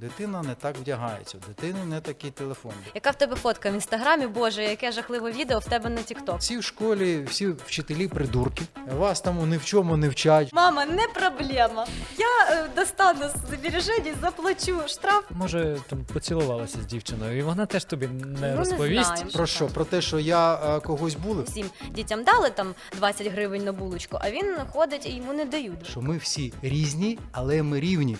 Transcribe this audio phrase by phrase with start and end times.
[0.00, 2.72] Дитина не так вдягається, у дитини не такий телефон.
[2.94, 4.26] Яка в тебе фотка в інстаграмі?
[4.26, 6.38] Боже, яке жахливе відео в тебе на Тікток.
[6.38, 8.62] Всі в школі, всі вчителі придурки.
[8.96, 10.52] Вас там ні в чому не вчать.
[10.52, 11.86] Мама, не проблема.
[12.18, 15.24] Я е, достану з збережень заплачу штраф.
[15.30, 19.16] Може, там поцілувалася з дівчиною, і вона теж тобі не Ну, не розповість.
[19.16, 19.30] знаю.
[19.32, 19.66] Про що?
[19.66, 21.44] Про те, що я е, когось булив?
[21.44, 25.86] Всім дітям дали там 20 гривень на булочку, а він ходить і йому не дають.
[25.90, 28.16] Що ми всі різні, але ми рівні.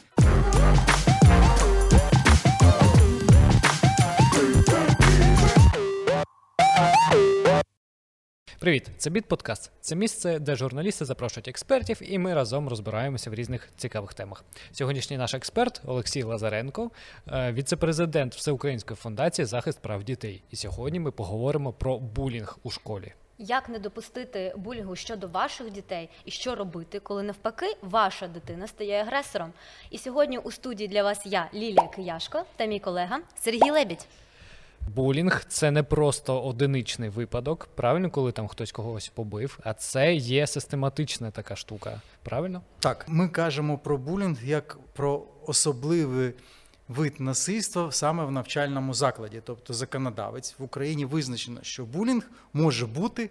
[8.58, 9.72] Привіт, це Біт Подкаст.
[9.80, 14.44] Це місце, де журналісти запрошують експертів, і ми разом розбираємося в різних цікавих темах.
[14.72, 16.90] Сьогоднішній наш експерт Олексій Лазаренко,
[17.32, 20.42] е, віце-президент Всеукраїнської фундації захист прав дітей.
[20.50, 23.12] І сьогодні ми поговоримо про булінг у школі.
[23.38, 29.02] Як не допустити булінгу щодо ваших дітей і що робити, коли навпаки ваша дитина стає
[29.02, 29.52] агресором?
[29.90, 34.06] І сьогодні у студії для вас я, Лілія Кияшко, та мій колега Сергій Лебідь.
[34.94, 40.46] Булінг це не просто одиничний випадок, правильно, коли там хтось когось побив, а це є
[40.46, 42.00] систематична така штука.
[42.22, 42.62] Правильно?
[42.80, 46.32] Так, ми кажемо про булінг як про особливий
[46.88, 49.42] вид насильства саме в навчальному закладі.
[49.44, 53.30] Тобто законодавець в Україні визначено, що булінг може бути.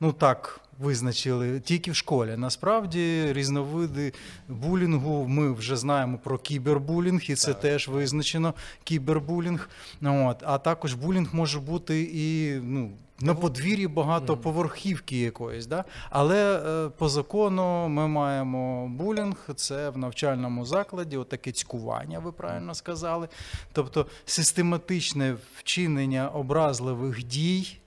[0.00, 2.36] Ну так визначили тільки в школі.
[2.36, 4.12] Насправді різновиди
[4.48, 9.68] булінгу ми вже знаємо про кібербулінг, і це теж визначено кібербулінг.
[10.00, 10.42] Ну, От.
[10.46, 15.66] А також булінг може бути і ну, на подвір'ї багатоповерхівки якоїсь.
[15.66, 15.84] Да?
[16.10, 22.74] Але е, по закону ми маємо булінг, це в навчальному закладі, отаке цькування, ви правильно
[22.74, 23.28] сказали.
[23.72, 27.79] Тобто систематичне вчинення образливих дій.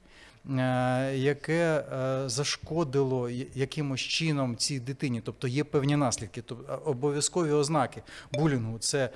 [0.49, 8.03] Е, Яке е, зашкодило якимось чином цій дитині, тобто є певні наслідки, тобто обов'язкові ознаки
[8.31, 9.09] булінгу це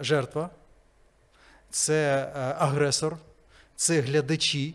[0.00, 0.50] жертва,
[1.70, 3.16] це агресор,
[3.76, 4.74] це глядачі,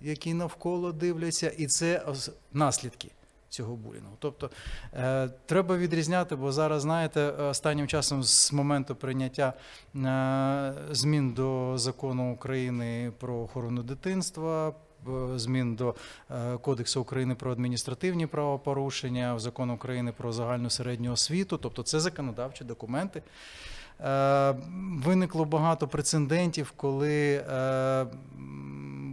[0.00, 2.06] які навколо дивляться, і це
[2.52, 3.10] наслідки
[3.50, 4.16] цього булінгу.
[4.18, 4.50] Тобто
[4.94, 9.52] е, треба відрізняти, бо зараз, знаєте, останнім часом з моменту прийняття
[9.96, 14.74] е, змін до закону України про охорону дитинства.
[15.08, 15.94] Е, Змін до
[16.30, 22.00] е, Кодексу України про адміністративні правопорушення, в закон України про загальну середню освіту, тобто це
[22.00, 23.22] законодавчі документи.
[24.00, 24.54] Е,
[25.04, 27.44] Виникло багато прецедентів, коли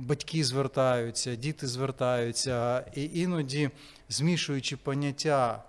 [0.08, 3.70] батьки звертаються, діти звертаються, і іноді
[4.10, 5.64] змішуючи поняття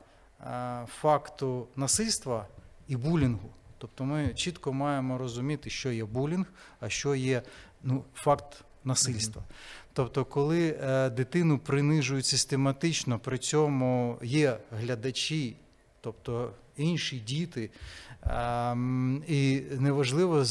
[0.86, 2.46] факту насильства
[2.88, 3.50] і булінгу.
[3.78, 6.46] Тобто ми чітко маємо розуміти, що є булінг,
[6.80, 7.42] а що є
[7.82, 9.42] ну, факт насильства.
[9.98, 15.56] Тобто, коли е, дитину принижують систематично, при цьому є глядачі,
[16.00, 17.70] тобто інші діти,
[18.22, 20.44] ем, і неважливо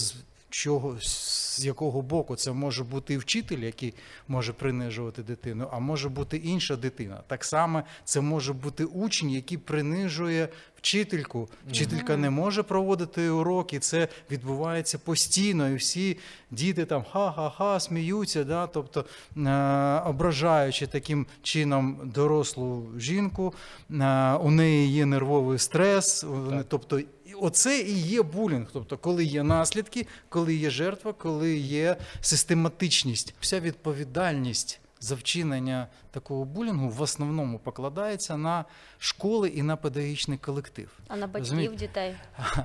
[0.50, 3.94] чого, з якого боку це може бути і вчитель, який
[4.28, 7.24] може принижувати дитину, а може бути інша дитина.
[7.28, 11.50] Так само це може бути учень, який принижує вчительку.
[11.70, 16.18] Вчителька не може проводити уроки, це відбувається постійно, і всі
[16.52, 18.68] діти там ха-ха-ха сміються, да?
[18.68, 19.06] тобто
[19.38, 23.54] е, ображаючи таким чином дорослу жінку,
[23.92, 27.02] е, у неї є нервовий стрес, вони- тобто
[27.42, 28.68] оце і є булінг.
[28.74, 34.80] Тобто, коли є наслідки, коли є жертва, коли є систематичність, вся відповідальність.
[35.00, 38.66] За вчинення такого булінгу в основному покладається на
[39.00, 40.90] школи і на педагогічний колектив.
[41.08, 41.76] А на батьків Розумієте?
[41.76, 42.16] дітей.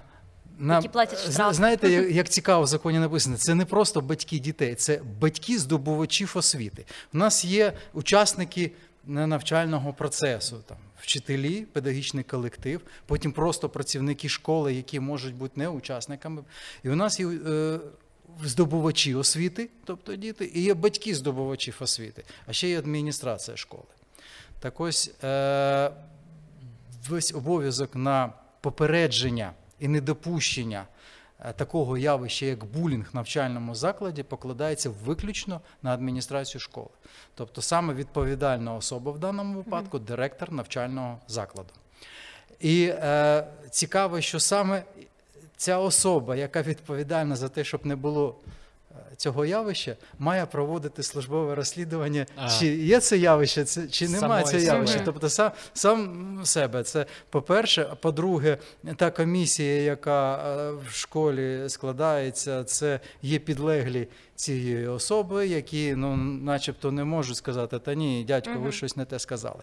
[0.59, 1.55] На, Які платять штраф.
[1.55, 6.33] Знаєте, як, як цікаво в законі написано, це не просто батьки дітей, це батьки здобувачів
[6.37, 6.85] освіти.
[7.15, 8.73] У нас є учасники
[9.07, 15.69] на- навчального процесу, там, вчителі, педагогічний колектив, потім просто працівники школи, які можуть бути не
[15.69, 16.43] учасниками.
[16.83, 17.81] І у нас є е,
[18.45, 23.85] здобувачі освіти, тобто діти, і є батьки здобувачів освіти, а ще є адміністрація школи.
[24.61, 25.91] Так ось е,
[27.09, 30.87] весь обов'язок на попередження і недопущення
[31.57, 36.89] такого явища, як булінг в навчальному закладі, покладається виключно на адміністрацію школи.
[37.35, 41.71] Тобто саме відповідальна особа в даному випадку директор навчального закладу.
[42.61, 44.83] І е, цікаво, що саме
[45.57, 48.51] ця особа, яка відповідальна за те, щоб не було е,
[49.23, 52.49] цього явища, має проводити службове розслідування, А.
[52.49, 54.93] чи є це явище, це, чи немає це явище.
[54.93, 55.05] себе.
[55.05, 56.83] Тобто сам, сам себе.
[56.83, 58.59] Це по-перше, а по-друге,
[58.97, 66.93] та комісія, яка е, в школі складається, це є підлеглі цієї особи, які ну, начебто
[66.93, 69.63] не можуть сказати, та ні, дядько, ви щось не те сказали.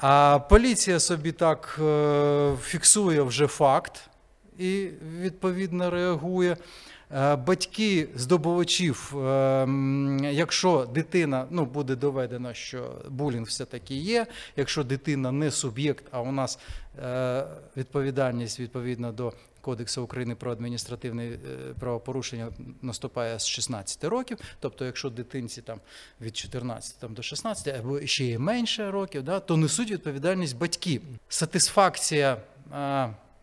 [0.00, 4.00] А поліція собі так е, фіксує вже факт.
[4.58, 4.88] і
[5.20, 6.56] відповідно реагує.
[7.12, 9.66] Е, Батьки здобувачів, е,
[10.32, 16.32] якщо дитина ну буде доведено, що булінг все-таки є, якщо дитина не суб'єкт, а у
[16.32, 16.58] нас
[17.04, 17.44] е,
[17.76, 21.38] відповідальність відповідно до Кодексу України про адміністративне
[21.80, 22.48] правопорушення
[22.82, 24.38] наступає з 16 років.
[24.60, 25.80] Тобто, якщо дитинці там
[26.20, 31.00] від 14 там, до 16 або ще є менше років, да, то несуть відповідальність батьки.
[31.28, 32.36] Сатисфакція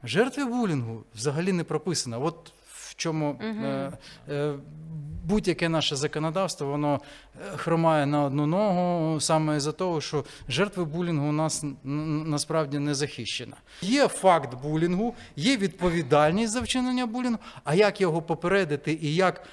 [0.04, 2.18] жертви булінгу взагалі не прописана.
[2.18, 2.54] От
[3.01, 3.92] чому е,
[4.30, 4.53] е,
[5.25, 7.01] будь-яке наше законодавство, воно
[7.53, 12.95] е, хромає на одну ногу саме із-за того, що жертви булінгу у нас насправді не
[12.95, 13.56] захищена.
[13.81, 19.44] Є факт булінгу, є відповідальність за вчинення булінгу, а як його попередити і як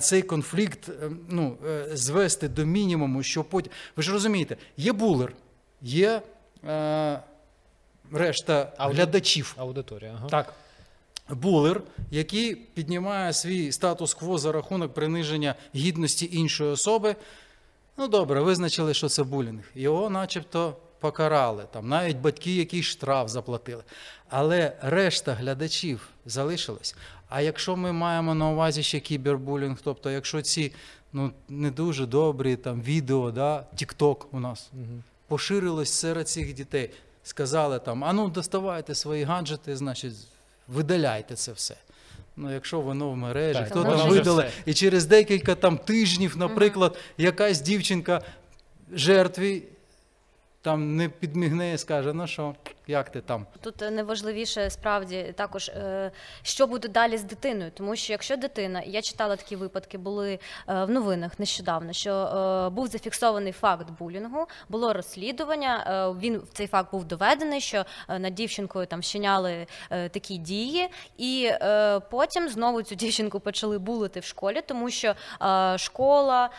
[0.00, 0.90] цей конфлікт
[1.28, 1.56] ну,
[1.92, 3.72] звести до мінімуму, що потім.
[3.96, 5.32] Ви ж розумієте, є булер,
[5.82, 6.22] є
[8.12, 9.54] решта Ауди- глядачів.
[9.58, 10.12] Аудиторія.
[10.16, 10.28] Ага.
[10.28, 10.54] Так.
[11.30, 17.16] Булер, який піднімає свій статус-кво за рахунок приниження гідності іншої особи.
[17.96, 19.62] Ну добре, визначили, що це булінг.
[19.74, 21.64] Його начебто покарали.
[21.72, 23.82] Там навіть батьки якийсь штраф заплатили.
[24.28, 26.94] Але решта глядачів залишилась.
[27.28, 30.72] А якщо ми маємо на увазі ще кібербулінг, тобто якщо ці
[31.12, 35.02] ну, не дуже добрі там, відео, да, TikTok у нас Мгм.
[35.28, 36.90] поширилось серед цих дітей.
[37.24, 40.14] Сказали там: а ну доставайте свої гаджети, значить,
[40.68, 41.76] видаляйте це все.
[42.36, 46.36] Ну, якщо воно в мережі, Так, хто там вже видали, і через декілька там тижнів,
[46.36, 48.22] наприклад, якась дівчинка
[48.92, 49.62] жертві
[50.62, 52.54] там не підмігне і скаже, ну що,
[52.86, 53.46] як ти там?
[53.60, 56.10] Тут найважливіше справді також, е,
[56.42, 60.38] що буде далі з дитиною, тому що якщо дитина, я читала такі випадки, були е,
[60.84, 66.12] в новинах нещодавно, що е, був зафіксований факт булінгу, було розслідування.
[66.20, 70.88] Він цей факт був доведений, що над дівчинкою там вчиняли такі дії,
[71.18, 71.50] і
[72.10, 75.14] потім знову цю дівчинку почали булити в школі, тому що
[75.76, 76.50] школа,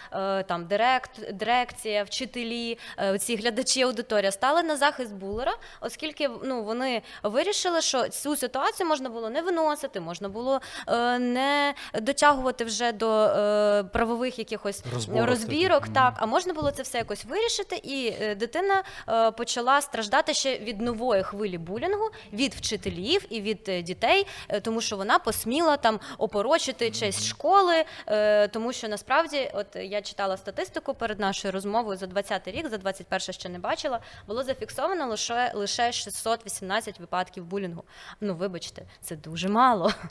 [0.48, 2.78] там директ, дирекція, вчителі,
[3.20, 6.13] ці глядачі аудиторія стали на захист булера, оскільки
[6.44, 12.66] ну вони вирішили, що цю ситуацію можна було не виносити, можна було е, не дотягувати
[12.66, 15.94] вже до е, правових якихось Розборок розбірок, таких.
[15.94, 16.14] так.
[16.18, 20.82] А можна було це все якось вирішити, і е, дитина е, почала страждати ще від
[20.82, 26.00] нової хвилі булінгу від вчителів і від е, дітей, е, тому що вона посміла там
[26.18, 32.08] опорочити честь школи, е, тому що насправді, от я читала статистику перед нашою розмовою за
[32.08, 37.84] 20 рік, за 21 ще не бачила, було зафіксовано лише лише 618 випадків булінгу.
[38.22, 39.92] Ну вибачте, це дуже мало.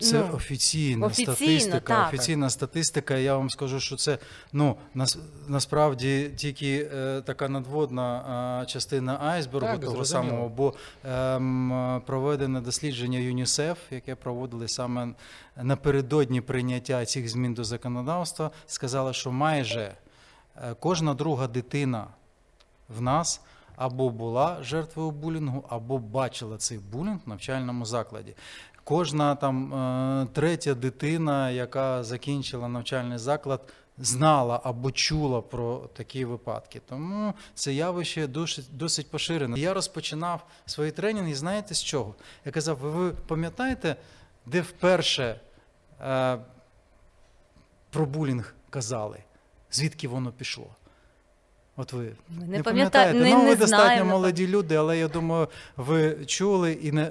[0.00, 1.80] Це Ну, офіційна офіційно, статистика.
[1.80, 2.08] так.
[2.08, 3.16] Офіційна статистика.
[3.16, 4.18] Я вам скажу, що це
[4.52, 10.30] ну нас, насправді тільки е, така надводна е, частина айсбергу Так, того зрозуміло.
[10.30, 15.08] самого, бо е, проведене дослідження ЮНІСЕФ, яке проводили саме
[15.56, 19.94] напередодні прийняття цих змін до законодавства, сказало, що майже
[20.56, 22.06] е, кожна друга дитина
[22.88, 23.40] в нас
[23.82, 28.34] або була жертвою булінгу, або бачила цей булінг в навчальному закладі.
[28.84, 36.80] Кожна там е, третя дитина, яка закінчила навчальний заклад, знала або чула про такі випадки.
[36.88, 39.58] Тому це явище досить, досить поширене.
[39.58, 42.14] Я розпочинав свої тренінги, знаєте з чого?
[42.44, 43.96] Я казав, ви, пам'ятаєте,
[44.46, 45.40] де вперше
[46.00, 46.38] е,
[47.90, 49.18] про булінг казали?
[49.70, 50.66] Звідки воно пішло?
[51.82, 52.62] От ви не, не пам'ятаєте.
[52.62, 54.10] пам'ятаю, ну, не, ви не достатньо знаємо.
[54.10, 57.10] молоді люди, але я думаю, ви чули і не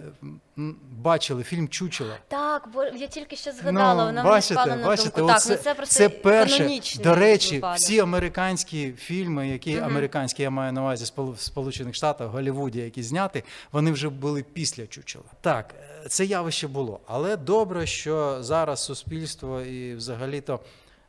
[0.91, 2.17] бачили фільм Чучела.
[2.27, 5.27] Так, бо я тільки що згадала, вона мені Ну, бачите, на думку.
[5.27, 6.79] Так, оце- ну це просто це перше.
[7.03, 7.77] До речі, випадок.
[7.77, 9.83] всі американські фільми, які Мгм.
[9.85, 14.43] американські я маю на увазі в Сполучених Штатах, в Голлівуді, які зняті, вони вже були
[14.53, 15.25] після Чучела.
[15.41, 15.75] Так,
[16.05, 16.99] е, це явище було.
[17.07, 20.59] Але добре, що зараз суспільство і взагалі-то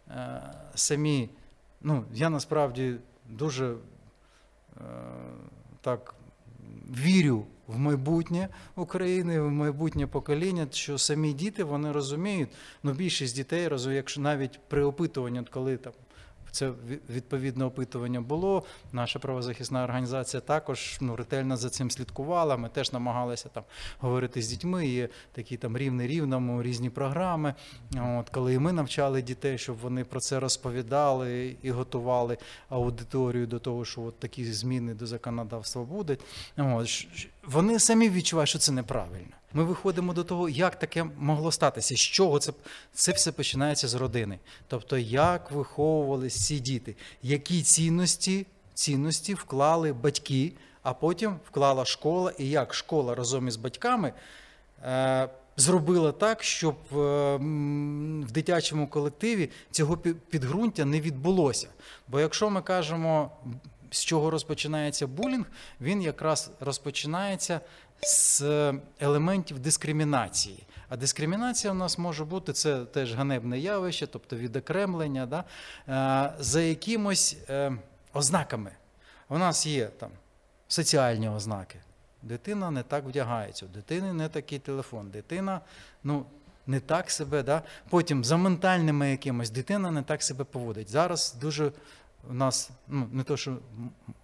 [0.09, 0.42] е,
[0.75, 1.28] самі,
[1.81, 2.95] ну, я насправді
[3.33, 3.75] дуже
[4.77, 4.81] е,
[5.81, 6.15] так
[6.91, 12.49] вірю в майбутнє України, в майбутнє покоління, що самі діти вони розуміють,
[12.83, 15.93] ну більшість дітей якщо навіть при опитуванні, коли там.
[16.52, 16.73] Це
[17.11, 18.62] відповідне опитування було.
[18.92, 22.56] Наша правозахисна організація також ну, ретельно за цим слідкувала.
[22.56, 23.64] Ми теж намагалися там
[23.99, 24.87] говорити з дітьми.
[24.87, 27.54] Є такі там рівни рівному, різні програми.
[27.97, 33.59] От коли і ми навчали дітей, щоб вони про це розповідали і готували аудиторію до
[33.59, 36.21] того, що от такі зміни до законодавства будуть.
[36.56, 37.06] От,
[37.44, 39.42] вони самі відчувають, що це неправильно.
[39.54, 42.52] Ми виходимо до того, як таке могло статися, з чого це,
[42.92, 44.38] це все починається з родини.
[44.66, 52.49] Тобто, як виховувалися ці діти, які цінності, цінності вклали батьки, а потім вклала школа, і
[52.49, 54.12] як школа разом із батьками
[54.85, 56.97] е, зробила так, щоб е,
[58.26, 61.68] в дитячому колективі цього підґрунтя не відбулося.
[62.09, 63.30] Бо якщо ми кажемо,
[63.90, 65.47] з чого розпочинається булінг,
[65.80, 67.61] він якраз розпочинається
[68.06, 68.42] з
[69.00, 70.66] елементів дискримінації.
[70.88, 75.44] А дискримінація у нас може бути це теж ганебне явище, тобто відокремлення, да,
[75.88, 77.73] е, за якимось е,
[78.12, 78.71] ознаками.
[79.28, 80.11] У нас є там
[80.68, 81.78] соціальні ознаки.
[82.23, 85.61] Дитина не так вдягається, у дитини не такий телефон, дитина
[86.04, 86.26] ну,
[86.66, 87.42] не так себе.
[87.42, 87.62] Да?
[87.88, 90.90] Потім за ментальними якимось дитина не так себе поводить.
[90.90, 91.73] Зараз дуже
[92.31, 93.57] у нас ну, не то, що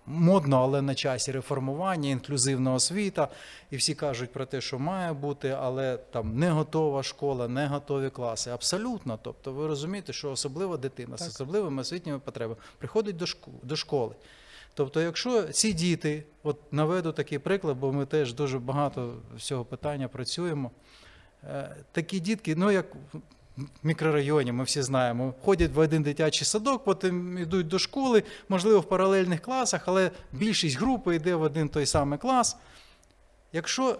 [0.06, 3.28] модно, але на часі реформування, інклюзивна освіта,
[3.70, 8.10] і всі кажуть про те, що має бути, але там не готова школа, не готові
[8.10, 8.50] класи.
[8.50, 9.18] Абсолютно.
[9.22, 14.14] Тобто, ви розумієте, що особлива дитина з особливими освітніми потребами приходить до шку- до школи.
[14.74, 19.64] Тобто, якщо ці діти, от наведу такий приклад, бо ми теж дуже багато з цього
[19.64, 20.70] питання працюємо.
[21.44, 22.86] Е, Такі дітки, ну як
[23.82, 28.84] мікрорайоні, ми всі знаємо, ходять в один дитячий садок, потім йдуть до школи, можливо, в
[28.88, 32.56] паралельних класах, але більшість групи йде в один той самий клас.
[33.52, 33.98] Якщо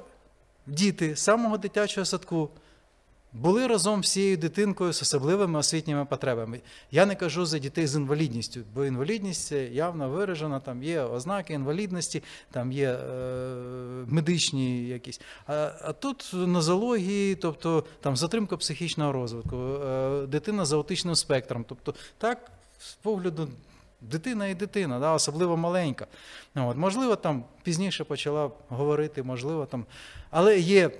[0.66, 2.50] діти з самого дитячого садку
[3.32, 6.60] були разом з цією дитинкою з особливими освітніми потребами.
[6.90, 12.22] Я не кажу за дітей з інвалідністю, бо інвалідність явно виражена, там є ознаки інвалідності,
[12.50, 12.96] там є е,
[14.06, 15.20] медичні якісь.
[15.46, 21.64] А, а тут нозології, тобто там затримка психічного розвитку, е, дитина з аутичним спектром.
[21.68, 23.48] Тобто, так, з погляду.
[24.00, 26.06] Дитина і дитина, да, особливо маленька.
[26.54, 29.86] Ну, От, можливо, там пізніше почала говорити, можливо, там.
[30.30, 30.90] Але є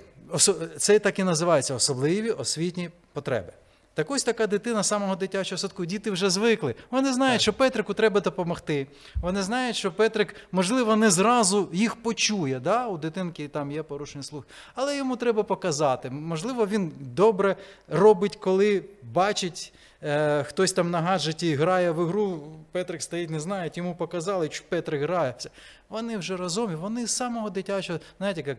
[0.77, 3.53] це так і називається особливі освітні потреби.
[3.95, 5.85] Так ось така дитина самого дитячого садку.
[5.87, 6.75] Діти вже звикли.
[6.91, 7.43] Вони знають, Так.
[7.43, 8.87] що Петрику треба допомогти.
[9.23, 12.61] Вони знають, що Петрик, можливо, не зразу їх почує.
[12.61, 12.87] Да?
[12.87, 16.11] У дитинки там є порушення слуху, але йому треба показати.
[16.11, 17.57] Можливо, він добре
[17.89, 19.73] робить, коли бачить.
[20.03, 22.41] Е, хтось там на гаджеті грає в ігру,
[22.73, 25.35] Петрик стоїть, не знає, йому показали, що Петрик грає.
[25.39, 25.51] Все.
[25.89, 28.59] Вони вже разом, і вони з самого дитячого, знаєте, як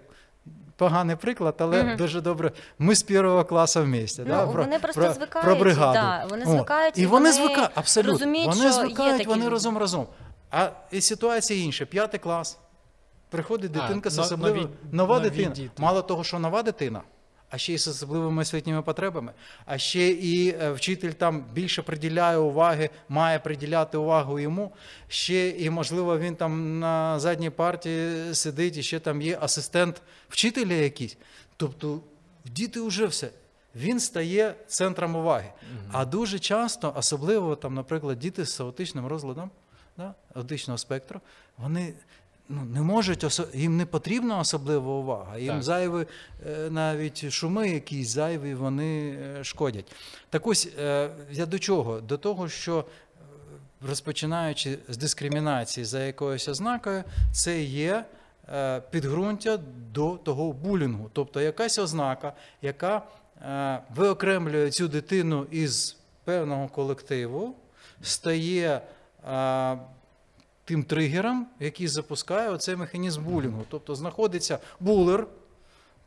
[0.75, 1.98] поганий приклад, але Мгм.
[1.98, 2.51] дуже добре.
[2.79, 4.22] Ми з першого класу вместе.
[4.22, 4.46] Ну, да?
[4.46, 5.93] вони просто про, звикають, про бригаду.
[5.93, 8.12] да, вони звикають, і і вони звикають, абсолютно.
[8.13, 9.51] розуміють, вони звикають, такі вони люди.
[9.51, 10.08] разом разом.
[10.51, 11.86] А і ситуація інша.
[11.86, 12.58] П'ятий клас.
[13.29, 14.62] Приходить А, дитинка з но- особливою.
[14.63, 15.50] нові- нова нові дитина.
[15.55, 15.69] діти.
[15.77, 17.01] Мало того, що нова дитина,
[17.50, 19.32] а ще й з особливими освітніми потребами,
[19.65, 24.72] а ще і е, вчитель там більше приділяє уваги, має приділяти увагу йому.
[25.08, 30.74] Ще і, можливо, він там на задній парті сидить, і ще там є асистент вчителя
[30.74, 31.18] якийсь.
[31.58, 32.01] Тобто
[32.46, 33.29] діти вже все.
[33.75, 35.51] Він стає центром уваги.
[35.91, 39.51] А дуже часто, особливо там, наприклад, діти з аутичним розладом,
[39.98, 41.22] да, аутичного спектру,
[41.58, 41.94] вони
[42.50, 45.38] ну, не можуть, осо- їм не потрібна особлива увага.
[45.38, 45.63] Їм Так.
[45.63, 46.06] зайві
[46.48, 49.91] е, навіть шуми якісь зайві, вони е, шкодять.
[50.29, 52.01] Так ось е, я до чого?
[52.01, 52.86] До того, що
[53.88, 58.06] розпочинаючи з дискримінації за якоюсь ознакою, це є
[58.91, 59.60] підґрунтя
[59.94, 61.10] до того булінгу.
[61.13, 63.01] Тобто якась ознака, яка
[63.96, 67.56] виокремлює цю дитину із певного колективу,
[68.01, 68.82] стає
[70.69, 73.65] тим тригером, який запускає оцей механізм булінгу.
[73.69, 75.27] Тобто знаходиться булер,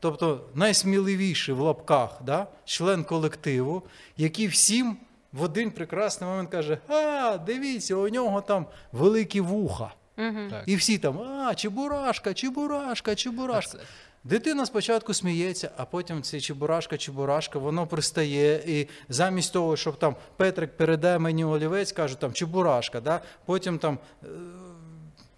[0.00, 3.82] тобто найсміливіший в лапках, да, член колективу,
[4.16, 4.96] який всім
[5.32, 9.90] в один прекрасний момент каже: А, дивіться, у нього там великі вуха.
[10.18, 10.50] Угу.
[10.66, 13.78] І всі там, а, чебурашка, чебурашка, чебурашка.
[14.24, 18.62] Дитина спочатку сміється, а потім це чебурашка, чебурашка, воно пристає.
[18.66, 23.20] І замість того, щоб там Петрик передає мені олівець, каже там чебурашка, да?
[23.46, 23.98] потім там.
[24.24, 24.26] е,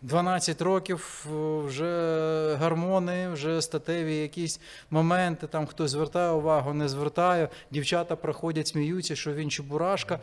[0.02, 4.60] 12 років е, вже гормони, вже статеві якісь
[4.90, 7.48] моменти, там хтось звертає увагу, не звертає.
[7.70, 10.18] Дівчата проходять, сміються, що він чебурашка.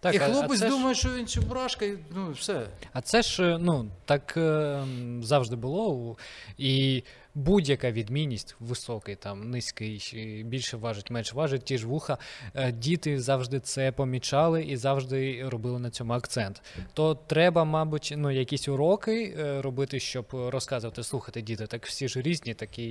[0.00, 2.66] Так, і а- а хлопець ж- думає, що він чебурашка, і ну все.
[2.92, 4.82] А це ж е, ну так е,
[5.22, 6.16] завжди було.
[6.58, 7.02] І
[7.34, 12.18] будь-яка відмінність, високий, там, низький, більше важить, менше важить, ті ж вуха.
[12.54, 16.62] е, Діти завжди це помічали і завжди робили на цьому акцент.
[16.92, 22.22] То треба, мабуть, ну, якісь уроки е, робити, щоб розказувати, слухайте, діти, так всі ж
[22.22, 22.84] різні, такі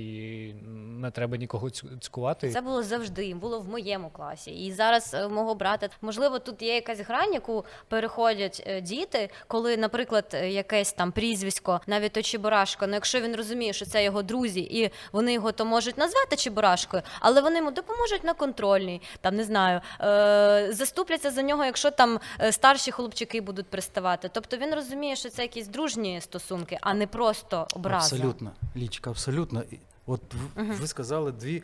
[1.00, 2.50] не треба нікого цькувати.
[2.50, 4.50] Це було завжди, було в моєму класі.
[4.50, 10.36] І зараз е, мого брата, можливо, тут є якась грань, яку переходять діти, коли, наприклад,
[10.48, 14.90] якесь там прізвисько, навіть то Чебурашко, ну якщо він розуміє, що це його друзі, і
[15.12, 19.80] вони його то можуть назвати Чебурашкою, але вони йому допоможуть на контрольній, там не знаю,
[20.00, 24.30] е, заступляться за нього, якщо там е, старші хлопчики будуть приставати.
[24.32, 28.16] Тобто він розуміє, що це якісь дружні стосунки, а не просто образа.
[28.16, 29.62] Абсолютно, Лічка, абсолютно.
[30.06, 30.20] От
[30.56, 31.62] ви сказали дві,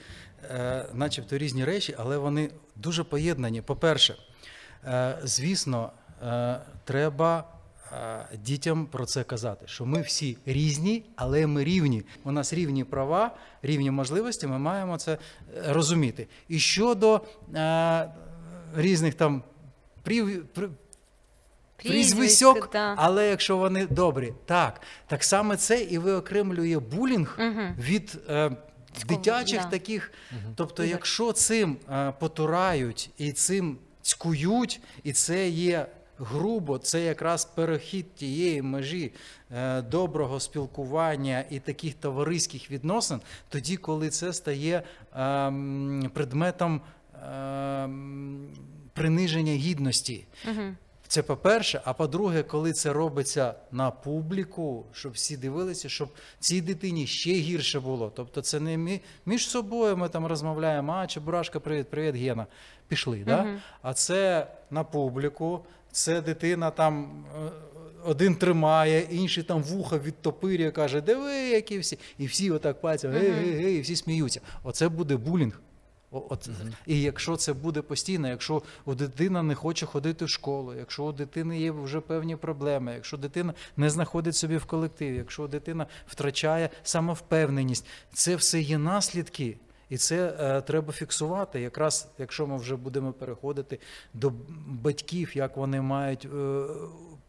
[0.50, 3.62] е, начебто різні речі, але вони дуже поєднані.
[3.62, 4.14] По-перше,
[4.84, 7.44] е, звісно, е, треба
[8.44, 12.02] дітям про це казати, що ми всі різні, але ми рівні.
[12.24, 15.18] У нас рівні права, рівні можливості, ми маємо це е,
[15.72, 16.26] розуміти.
[16.48, 17.20] І щодо
[17.54, 18.10] е,
[18.76, 19.42] різних там
[20.02, 20.46] прів,
[21.76, 22.94] прізвиськок, та.
[22.98, 24.80] але якщо вони добрі, так.
[25.06, 27.74] Так само це і виокремлює булінг Мгм.
[27.78, 28.50] від е,
[29.08, 29.68] дитячих да.
[29.68, 30.12] таких.
[30.54, 30.92] Тобто, Ігор.
[30.92, 35.86] якщо цим е, потурають і цим цькують, і це є
[36.20, 39.12] грубо, це якраз перехід тієї межі
[39.56, 44.82] е, доброго спілкування і таких товариських відносин, тоді, коли це стає
[45.16, 46.80] ем, предметом
[47.32, 48.48] ем,
[48.92, 50.26] приниження гідності.
[51.08, 56.08] Це по-перше, а по-друге, коли це робиться на публіку, щоб всі дивилися, щоб
[56.38, 58.12] цій дитині ще гірше було.
[58.16, 62.46] Тобто це не мі- між собою ми там розмовляємо, а Чебурашка, привіт, привіт, Гена.
[62.88, 63.42] Пішли, да?
[63.42, 63.58] Мгм.
[63.82, 67.50] А це на публіку, це дитина там е,
[68.04, 71.98] один тримає, інший там вуха відтопирює, каже, диви, які всі.
[72.18, 74.40] І всі отак пальцем, гей, гей, гей, і всі сміються.
[74.62, 75.60] Оце буде булінг.
[76.12, 76.48] От,
[76.86, 81.12] І якщо це буде постійно, якщо у дитина не хоче ходити в школу, якщо у
[81.12, 86.70] дитини є вже певні проблеми, якщо дитина не знаходить собі в колективі, якщо дитина втрачає
[86.82, 89.56] самовпевненість, це все є наслідки.
[89.90, 91.60] І це е, треба фіксувати.
[91.60, 93.78] Якраз якщо ми вже будемо переходити
[94.14, 94.32] до
[94.66, 96.62] батьків, як вони мають е,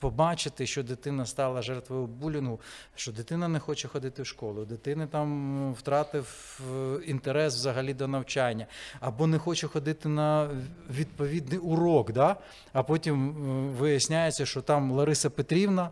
[0.01, 2.59] побачити, що дитина стала жертвою булінгу,
[2.95, 8.65] що дитина не хоче ходити в школу, дитина там втратив е, інтерес взагалі до навчання,
[8.99, 10.49] або не хоче ходити на
[10.89, 12.35] відповідний урок, да?
[12.73, 15.89] а потім е, виясняється, що там Лариса Петрівна.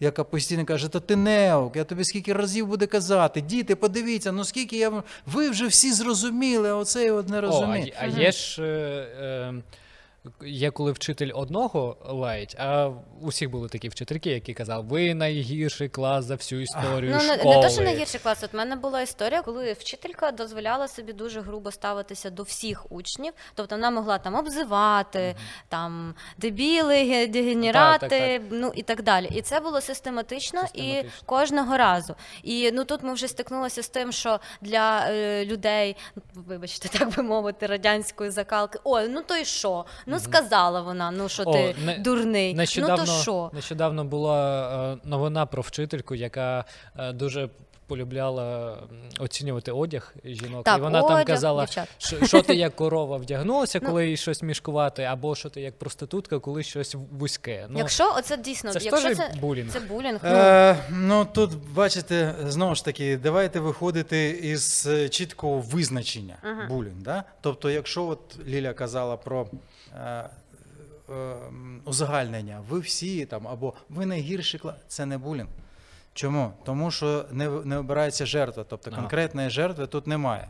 [0.00, 4.44] Яка постійно каже, та ти неок, я тобі скільки разів буду казати, діти, подивіться, ну
[4.44, 5.02] скільки я.
[5.26, 7.42] Ви вже всі зрозуміли, а оцей от не О,
[7.98, 8.62] а, а є ж.
[8.62, 8.66] Е,
[9.20, 9.54] е,
[10.46, 15.88] Є коли вчитель одного лають, а у всіх були такі вчительки, які казали, ви найгірший
[15.88, 17.56] клас за всю історію Ну, не, школи.
[17.56, 18.42] не то, що найгірший клас.
[18.42, 23.32] От в мене була історія, коли вчителька дозволяла собі дуже грубо ставитися до всіх учнів.
[23.54, 25.36] Тобто вона могла там обзивати,
[25.68, 29.28] там дебіли, дегенерати, Так, так, ну і так далі.
[29.32, 32.14] І це було систематично, і кожного разу.
[32.42, 37.16] І ну тут ми вже стикнулися з тим, що для е, людей, ну, вибачте, так
[37.16, 39.84] би мовити, радянської закалки, ой, ну то й що?
[40.14, 42.54] Ну сказала вона, ну що ти не- дурний.
[42.54, 43.50] Нещодавно, ну то що?
[43.52, 46.64] нещодавно була е, новина про вчительку, яка
[46.98, 47.48] е, дуже
[47.86, 48.76] полюбляла
[49.18, 50.64] оцінювати одяг жінок.
[50.64, 51.66] Так, і вона там казала,
[51.98, 53.88] що, що ти як корова вдягнулася, Ну.
[53.88, 57.66] коли їй щось мішкувати, або що ти як проститутка, коли щось вузьке.
[57.68, 59.72] Ну, Якщо оце дійсно, це якщо це булінг.
[59.72, 60.20] Це булінг.
[60.22, 66.68] Ну, Е, ну тут бачите, знову ж таки, давайте виходити із чіткого визначення Ага.
[66.68, 66.94] булінг.
[67.02, 67.24] Да?
[67.40, 69.46] Тобто, якщо от Ліля казала про
[71.84, 75.48] узагальнення, ви всі там або ви найгірший клас, це не булінг.
[76.14, 76.52] Чому?
[76.64, 79.00] Тому що не, не обирається жертва, тобто Ага.
[79.00, 80.48] конкретної жертви тут немає.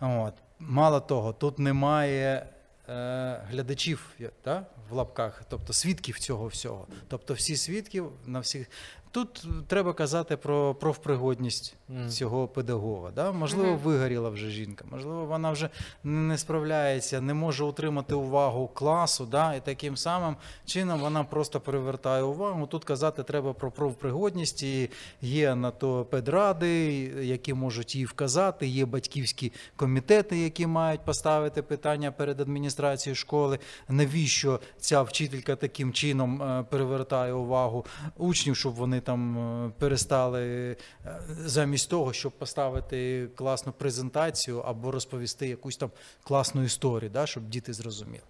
[0.00, 0.34] От.
[0.58, 2.46] Мало того, тут немає
[2.88, 4.10] е, глядачів
[4.44, 6.86] да, в лапках, тобто свідків цього всього.
[7.08, 8.70] Тобто всі свідки на всіх.
[9.14, 12.08] Тут треба казати про профпригодність Мгм.
[12.08, 13.10] цього педагога.
[13.10, 13.32] Да?
[13.32, 13.78] Можливо, Мгм.
[13.78, 15.70] вигоріла вже жінка, можливо, вона вже
[16.04, 19.54] не справляється, не може утримати увагу класу, да?
[19.54, 22.66] і таким самим чином вона просто привертає увагу.
[22.66, 28.86] Тут казати треба про профпригодність, і є на то педради, які можуть їй вказати, є
[28.86, 36.64] батьківські комітети, які мають поставити питання перед адміністрацією школи, навіщо ця вчителька таким чином е,
[36.70, 37.84] привертає увагу
[38.16, 45.48] учнів, щоб вони там е, перестали е, замість того, щоб поставити класну презентацію або розповісти
[45.48, 45.90] якусь там
[46.24, 48.24] класну історію, да, щоб діти зрозуміли.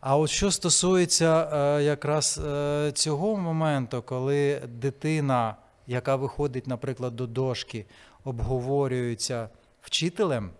[0.00, 2.40] А от що стосується е, якраз
[2.94, 7.86] цього моменту, коли дитина, яка виходить, наприклад, до дошки,
[8.24, 9.48] обговорюється
[9.82, 10.50] вчителем,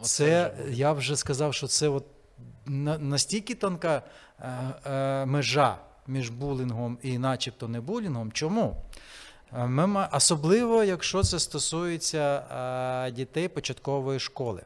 [0.00, 2.04] це я вже сказав, що це от
[3.00, 4.02] настільки тонка
[5.26, 8.32] межа між булінгом і начебто не булінгом.
[8.32, 8.76] Чому?
[9.56, 12.44] Е, Ми, особливо, якщо це стосується
[13.06, 14.62] е, дітей початкової школи.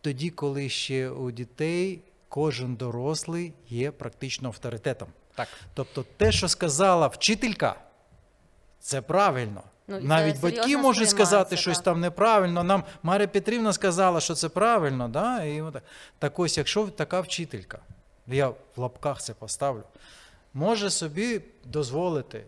[0.00, 5.08] Тоді, коли ще у дітей кожен дорослий є практично авторитетом.
[5.34, 5.48] Так.
[5.74, 7.74] Тобто те, що сказала вчителька,
[8.80, 9.62] це правильно.
[9.88, 12.64] Ну, Навіть батьки можуть сказати сприймається, щось там неправильно.
[12.64, 15.08] Нам Марія Петрівна сказала, що це правильно.
[15.08, 15.44] Да?
[15.44, 15.82] І отак.
[16.18, 17.78] так ось, якщо така вчителька,
[18.26, 19.82] я в лапках це поставлю,
[20.54, 22.44] може собі дозволити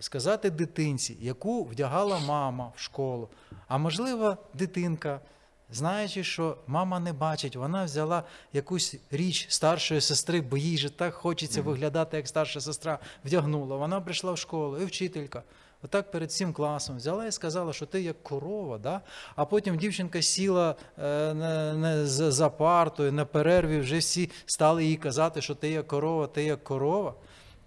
[0.00, 3.28] сказати дитинці, яку вдягала мама в школу,
[3.68, 5.20] а можливо, дитинка.
[5.72, 11.14] Знаючи, що мама не бачить, вона взяла якусь річ старшої сестри, бо їй же так
[11.14, 13.76] хочеться виглядати, як старша сестра, вдягнула.
[13.76, 15.42] Вона прийшла в школу, і вчителька.
[15.82, 19.00] Отак перед всім класом взяла і сказала, що ти як корова, да?
[19.36, 24.84] а потім дівчинка сіла е, на, на, за, за партою на перерві, вже всі стали
[24.84, 27.14] їй казати, що ти як корова, ти як корова.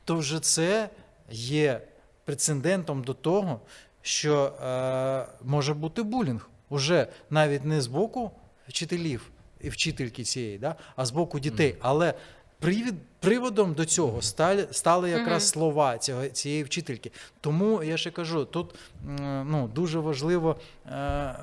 [0.05, 0.89] То вже це
[1.31, 1.81] є
[2.25, 3.59] прецедентом до того,
[4.01, 6.49] що е, може бути булінг.
[6.69, 8.31] Уже навіть не з боку
[8.67, 10.75] вчителів і вчительки цієї, да?
[10.95, 11.75] а з боку дітей.
[11.81, 12.13] Але
[12.59, 17.11] привід, приводом до цього стали, стали якраз слова цього, цієї вчительки.
[17.41, 18.75] Тому я ще кажу, тут
[19.07, 21.35] м, ну, дуже важливо е,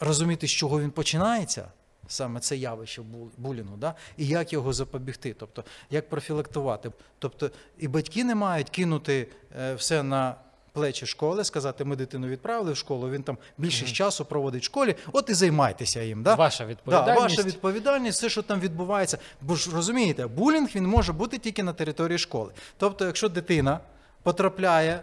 [0.00, 1.68] розуміти, з чого він починається.
[2.12, 3.94] Саме це явище бул- булінгу, да?
[4.16, 6.90] і як його запобігти, тобто як профілактувати.
[7.18, 9.28] Тобто і батьки не мають кинути
[9.60, 10.34] е, все на
[10.72, 14.94] плечі школи, сказати, ми дитину відправили в школу, він там більше часу проводить в школі,
[15.12, 16.22] от і займайтеся їм.
[16.22, 16.34] Да?
[16.34, 19.18] Ваша Да, ваша відповідальність, все, що там відбувається.
[19.40, 22.52] Бо ж розумієте, булінг він може бути тільки на території школи.
[22.78, 23.80] Тобто, якщо дитина
[24.22, 25.02] потрапляє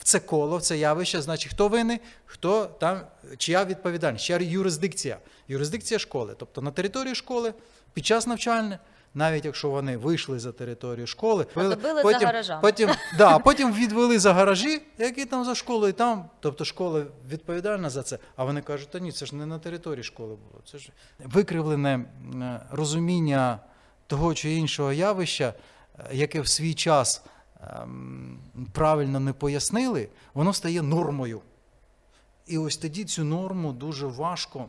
[0.00, 3.00] в це коло, в це явище, значить, хто винний, хто там,
[3.36, 5.18] чия відповідальність, чия юрисдикція.
[5.48, 6.34] Юрисдикція школи.
[6.38, 7.54] Тобто на території школи
[7.92, 8.78] під час навчання.
[9.14, 12.60] Навіть якщо вони вийшли за територію школи, добили за потім, гаражами.
[12.62, 17.90] потім, да, потім відвели за гаражі, які там за школою, і там, тобто школа відповідальна
[17.90, 18.18] за це.
[18.36, 20.62] А вони кажуть, та ні, це ж не на території школи було.
[20.72, 22.04] Це ж викривлене
[22.70, 23.58] розуміння
[24.06, 25.54] того чи іншого явища,
[25.98, 27.22] е, яке в свій час
[28.72, 31.40] правильно не пояснили, воно стає нормою.
[32.46, 34.68] І ось тоді цю норму дуже важко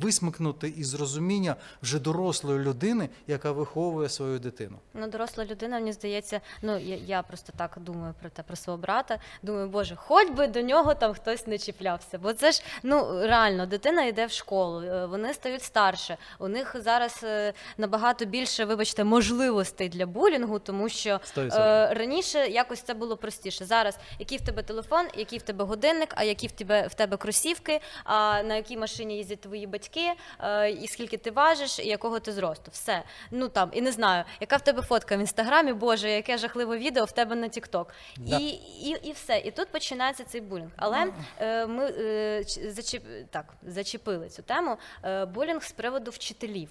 [0.00, 4.78] висмикнути із розуміння вже дорослої людини, яка виховує свою дитину.
[4.94, 8.78] Ну, доросла людина, мені здається, ну я, я просто так думаю про те, про свого
[8.78, 9.18] брата.
[9.42, 12.18] Думаю, боже, хоч би до нього там хтось не чіплявся.
[12.18, 16.16] Бо це ж ну реально, дитина йде в школу, е, вони стають старше.
[16.38, 21.50] У них зараз е, набагато більше, вибачте, можливостей для булінгу, тому що е,
[21.94, 23.64] раніше якось це було простіше.
[23.64, 27.16] Зараз який в тебе телефон, який в тебе годинник, а які в тебе в тебе
[27.16, 32.20] кросівки, а на якій машині їздять твої батьки, е, і скільки ти важиш, і якого
[32.20, 32.70] ти зросту.
[32.70, 33.02] Все.
[33.30, 37.04] Ну там, і не знаю, яка в тебе фотка в інстаграмі, боже, яке жахливе відео
[37.04, 37.94] в тебе на Тікток.
[38.16, 38.38] Да.
[38.38, 38.44] І,
[38.82, 39.38] і, і все.
[39.38, 40.70] І тут починається цей булінг.
[40.76, 44.76] Але е, ми е, зачіп, так, зачепили цю тему.
[45.04, 46.68] Е, булінг з приводу вчителів.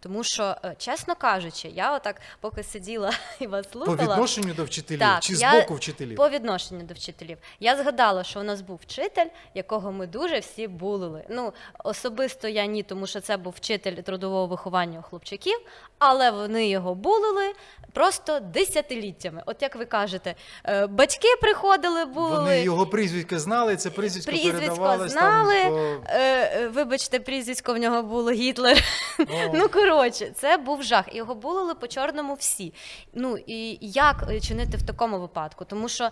[0.00, 3.96] Тому що, е, чесно кажучи, я отак, поки сиділа і вас По слухала.
[4.14, 6.16] відношенню до вчителів Так, чи з я- боку вчителів?
[6.16, 7.38] По відношенню до вчителів.
[7.60, 11.24] Я згадала, що у нас був вчитель, якого ми дуже всі булили.
[11.28, 11.52] Ну,
[11.84, 15.58] особисто я ні, тому що це був вчитель трудового виховання у хлопчаків,
[16.00, 17.52] але вони його булили
[17.92, 19.42] просто десятиліттями.
[19.46, 20.34] От як ви кажете,
[20.64, 22.36] е, батьки приходили, булили.
[22.36, 25.74] Вони його прізвисько знали, це прізвисько, Прізвисько знали, там.
[25.74, 28.84] Е, е, вибачте, прізвисько в нього було Гітлер.
[29.18, 29.24] О.
[29.54, 31.14] Ну коротше, це був жах.
[31.14, 32.74] Його булили по чорному всі.
[33.14, 35.64] Ну і як чинити в такому випадку?
[35.64, 36.10] Тому що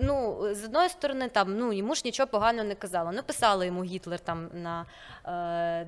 [0.00, 3.10] ну з одної сторони, там ну йому ж нічого поганого не казало.
[3.14, 4.86] Ну писали йому Гітлер там на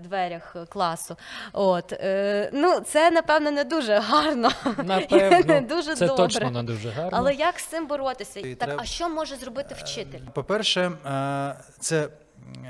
[0.03, 1.17] дверях класу.
[1.53, 4.51] От е, ну це напевно не дуже гарно.
[4.85, 6.25] Напевно, не дуже це добре.
[6.25, 7.11] точно не дуже гарно.
[7.13, 8.41] Але як з цим боротися?
[8.41, 10.21] І Так, треба- а що може зробити вчитель?
[10.35, 12.09] По-перше, е, це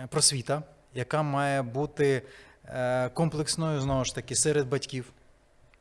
[0.09, 0.63] просвіта,
[0.95, 2.23] яка має бути
[2.65, 5.13] е, комплексною знову ж таки серед батьків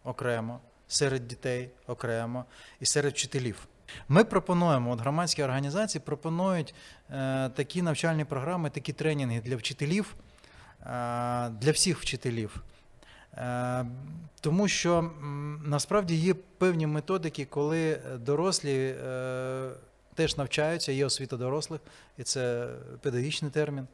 [0.03, 2.45] окремо, серед дітей окремо
[2.79, 3.67] і серед вчителів.
[4.07, 6.75] Ми пропонуємо, от громадські організації пропонують
[7.09, 10.23] е, такі навчальні програми, такі тренінги для вчителів, е,
[11.59, 12.63] для всіх вчителів.
[13.37, 13.85] Е,
[14.41, 15.11] Тому що
[15.63, 19.69] насправді є певні методики, коли дорослі е,
[20.15, 21.81] теж навчаються, є освіта дорослих,
[22.17, 22.69] і це
[23.01, 23.87] педагогічний термін.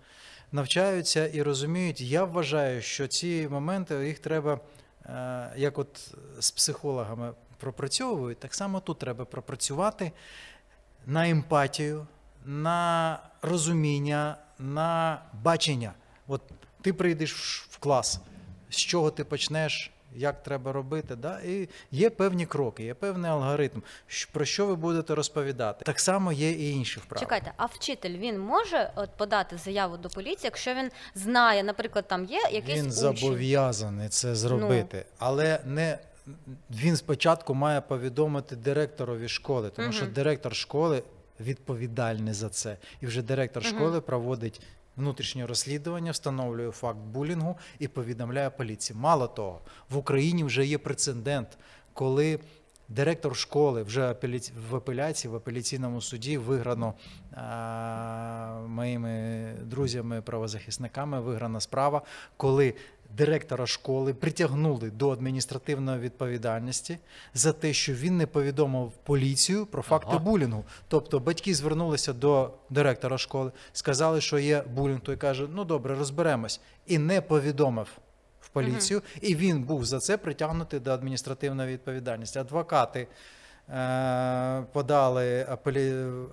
[0.51, 2.01] Навчаються і розуміють.
[2.01, 4.59] Я вважаю, що ці моменти їх треба,
[5.05, 10.11] е, як от з психологами пропрацьовують, так само тут треба пропрацювати
[11.07, 12.07] на емпатію,
[12.45, 15.93] на розуміння, на бачення.
[16.27, 16.41] От
[16.83, 17.33] ти прийдеш
[17.69, 18.19] в клас,
[18.69, 21.15] з чого ти почнеш, як треба робити.
[21.15, 21.39] Да?
[21.41, 23.81] І є певні кроки, є певний алгоритм,
[24.31, 25.85] про що ви будете розповідати.
[25.85, 27.19] Так само є і інші вправи.
[27.19, 32.25] Чекайте, а вчитель він може от подати заяву до поліції, якщо він знає, наприклад, там
[32.25, 32.91] є якийсь Він учень?
[32.91, 35.99] зобов'язаний це зробити, але не
[36.71, 41.03] він спочатку має повідомити директорові школи, тому що директор школи
[41.39, 42.77] відповідальний за це.
[43.01, 43.75] І вже директор Мгм.
[43.75, 44.61] школи проводить
[44.97, 48.99] внутрішнє розслідування, встановлює факт булінгу і повідомляє поліції.
[48.99, 51.58] Мало того, в Україні вже є прецедент,
[51.93, 52.39] коли
[52.89, 54.15] директор школи вже
[54.69, 56.93] в апеляції, в апеляційному суді виграно
[57.32, 62.01] а, моїми друзями, правозахисниками, виграна справа,
[62.38, 62.73] коли
[63.17, 66.97] директора школи притягнули до адміністративної відповідальності
[67.34, 70.19] за те, що він не повідомив поліцію про факти Ага.
[70.19, 70.65] булінгу.
[70.88, 74.99] Тобто батьки звернулися до директора школи, сказали, що є булінг.
[74.99, 77.88] Той каже: ну добре, розберемось, і не повідомив
[78.41, 79.02] в поліцію.
[79.21, 82.39] І він був за це притягнутий до адміністративної відповідальності.
[82.39, 83.08] Адвокати.
[83.69, 85.47] е, Подали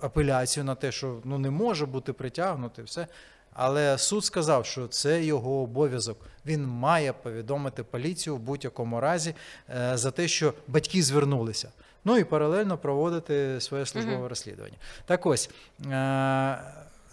[0.01, 3.07] апеляцію на те, що ну не може бути притягнутий, все.
[3.53, 6.17] Але суд сказав, що це його обов'язок.
[6.45, 9.35] Він має повідомити поліцію в будь-якому разі
[9.69, 11.71] е, за те, що батьки звернулися.
[12.05, 14.27] Ну і паралельно проводити своє службове Мгм.
[14.27, 14.75] розслідування.
[15.05, 15.49] Так ось,
[15.85, 16.59] е,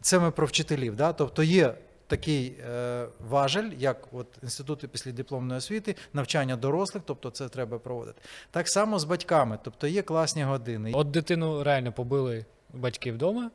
[0.00, 0.96] це ми про вчителів.
[0.96, 1.12] Да?
[1.12, 1.74] Тобто є
[2.06, 8.20] такий е, важель, як от інститути післядипломної освіти, навчання дорослих, тобто це треба проводити.
[8.50, 10.92] Так само з батьками, тобто є класні години.
[10.94, 13.50] От дитину реально побили батьки вдома,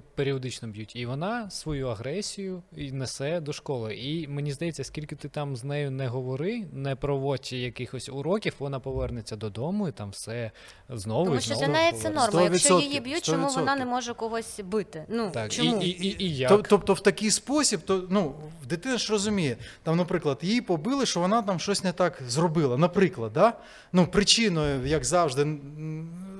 [0.00, 3.96] періодично б'ють, і вона свою агресію і несе до школи.
[3.96, 8.80] І мені здається, скільки ти там з нею не говори, не проводь якихось уроків, вона
[8.80, 10.50] повернеться додому і там все
[10.88, 11.24] знову.
[11.24, 12.42] Тому і що для неї це норма.
[12.42, 13.78] Якщо 100%, її б'ють, чому вона 100%.
[13.78, 15.04] не може когось бити?
[15.08, 15.82] Ну Так, чому?
[15.82, 16.68] і, і, і як?
[16.68, 18.34] Тобто в такий спосіб, то ну
[18.68, 22.76] дитина ж розуміє, там, наприклад, її побили, що вона там щось не так зробила.
[22.76, 23.52] Наприклад, да?
[23.92, 25.46] ну, причиною, як завжди,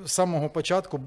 [0.04, 1.00] з самого початку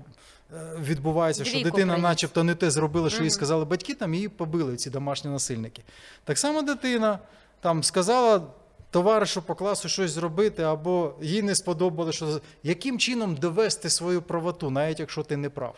[0.54, 2.04] е, відбувається, що дитина, приніс.
[2.04, 5.82] начебто, не те зробила, що їй сказали батьки, там її побили ці домашні насильники.
[6.24, 7.20] Так само дитина
[7.62, 8.42] там сказала.
[8.90, 14.70] Товаришу по класу щось зробити, або їй не сподобало, що яким чином довести свою правоту,
[14.70, 15.76] навіть якщо ти не прав.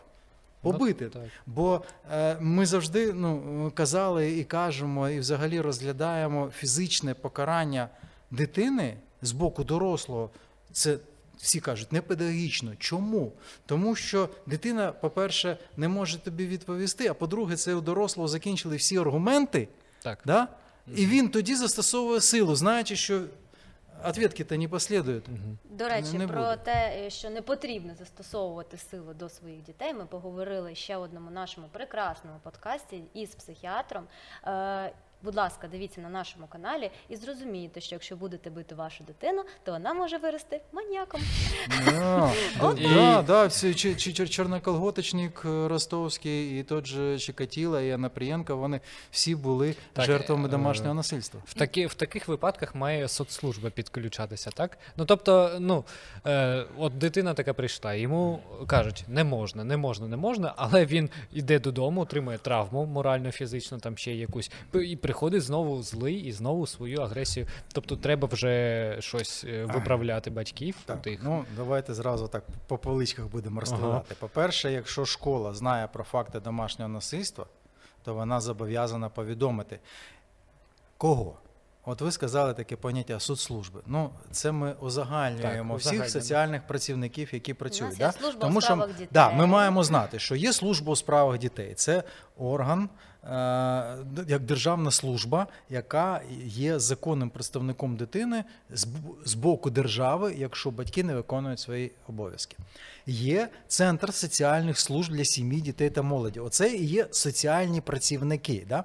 [0.62, 1.06] Побити.
[1.06, 1.24] Ну, так.
[1.46, 7.90] Бо е, ми завжди ну, казали і кажемо, і взагалі розглядаємо фізичне покарання
[8.32, 10.30] дитини з боку дорослого.
[10.72, 10.98] Це
[11.38, 12.76] всі кажуть не педагогічно.
[12.80, 13.32] Чому?
[13.66, 18.98] Тому що дитина, по-перше, не може тобі відповісти, а по-друге, це у дорослого закінчили всі
[18.98, 19.68] аргументи,
[20.04, 20.20] Так.
[20.26, 20.48] да?
[20.96, 23.22] і він тоді застосовує силу, знаючи, що
[24.06, 25.26] відповіді-то не послідують.
[25.70, 26.58] До речі, не про буде.
[26.64, 31.32] те, е, що не потрібно застосовувати силу до своїх дітей, ми поговорили ще в одному
[31.32, 34.04] нашому прекрасному подкасті із психіатром.
[35.24, 39.72] Будь ласка, дивіться на нашому каналі і зрозумієте, що якщо будете бити вашу дитину, то
[39.72, 41.22] вона може вирости маніяком.
[41.86, 42.32] Да,
[44.30, 50.94] Чорноколготочник е, Ростовський, і тот же Чикатіла, і Анапрієнко, вони всі були жертвами е, домашнього
[50.94, 51.42] насильства.
[51.46, 54.78] В, такі, в таких випадках має соцслужба підключатися, так?
[54.98, 55.86] Ну тобто, ну
[56.26, 61.10] е, от дитина така прийшла, йому кажуть, не можна, не можна, не можна, але він
[61.34, 66.32] йде додому, отримує травму морально, фізично, там ще якусь, п- і приходить знову злий і
[66.32, 67.48] знову свою агресію.
[67.74, 70.76] Тобто треба вже щось е, виправляти батьків.
[70.86, 71.20] Так, тих.
[71.24, 74.16] ну давайте зразу так по поличках будемо розкладати.
[74.20, 77.46] По-перше, якщо школа знає про факти домашнього насильства,
[78.04, 79.80] то вона зобов'язана повідомити
[80.98, 81.38] кого.
[81.86, 83.82] От ви сказали таке поняття соцслужби.
[83.86, 88.00] Ну, це ми узагальнюємо Так, всіх соціальних працівників, які працюють.
[88.00, 88.12] є да?
[88.12, 89.08] служба у Тому що дітей.
[89.12, 91.74] да, ми маємо знати, що є служба у справах дітей.
[91.74, 92.04] Це
[92.38, 92.90] орган,
[94.28, 98.44] як державна служба, яка є законним представником дитини
[99.26, 102.58] з, боку держави, якщо батьки не виконують свої обов'язки.
[103.06, 106.40] Є центр соціальних служб для сім'ї, дітей та молоді.
[106.40, 108.66] Оце і є соціальні працівники.
[108.70, 108.84] Да?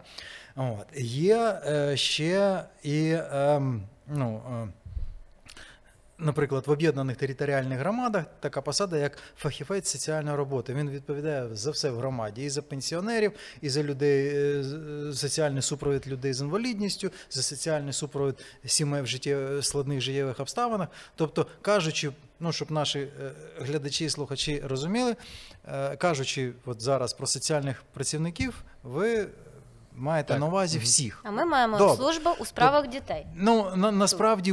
[0.56, 0.86] От.
[1.00, 4.81] Є е, ще і ем, ну, е,
[6.24, 10.74] Наприклад, в об'єднаних територіальних громадах така посада, як фахівець соціальної роботи.
[10.74, 15.62] Він відповідає за все в громаді, і за пенсіонерів, і за людей, е, з- соціальний
[15.62, 18.34] супровід людей з інвалідністю, за соціальний супровід
[18.66, 20.88] сімей в життє, складних життєвих обставинах.
[21.16, 23.08] Тобто, кажучи, ну щоб наші е,
[23.60, 25.16] глядачі і слухачі розуміли,
[25.68, 29.26] е, кажучи, от зараз про соціальних працівників, ви
[29.94, 30.40] маєте Так.
[30.40, 31.20] на увазі всіх.
[31.24, 31.96] А ми маємо Добре.
[31.96, 33.26] службу у справах дітей.
[33.36, 34.52] Ну, на, насправді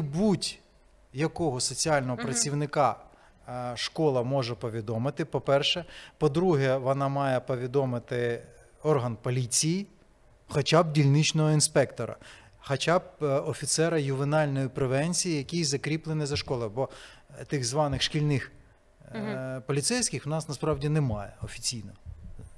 [1.14, 2.26] будь-якого соціального Мгм.
[2.26, 2.96] працівника
[3.48, 5.26] е, школа може повідомити.
[5.26, 5.86] По-перше,
[6.18, 8.44] по-друге, вона має повідомити
[8.84, 9.88] орган поліції,
[10.48, 12.16] хоча б дільничного інспектора,
[12.60, 16.70] хоча б е, офіцера ювенальної превенції, який закріплений за школою.
[16.70, 16.90] Бо
[17.40, 18.52] е, тих званих шкільних
[19.16, 21.92] е, поліцейських в нас насправді немає офіційно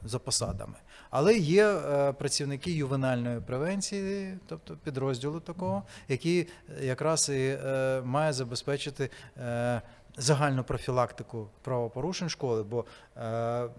[0.03, 0.75] за посадами.
[1.09, 6.47] Але є е, працівники ювенальної превенції, тобто підрозділу такого, які
[6.79, 9.81] е, якраз і е, має забезпечити е,
[10.17, 12.85] загальну профілактику правопорушень школи, бо
[13.17, 13.69] е,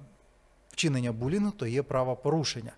[0.70, 2.72] вчинення булінгу то є правопорушення.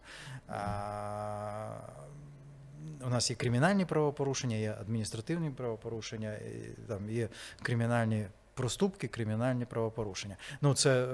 [3.06, 7.28] У нас є кримінальні правопорушення, є адміністративні правопорушення, і, там є
[7.62, 10.36] кримінальні проступки, кримінальні правопорушення.
[10.60, 11.06] Ну, це е,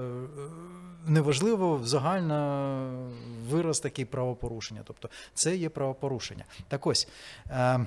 [1.06, 3.10] неважливо, загально
[3.48, 4.80] вираз такий правопорушення.
[4.84, 6.44] Тобто це є правопорушення.
[6.68, 7.08] Так ось,
[7.50, 7.86] е,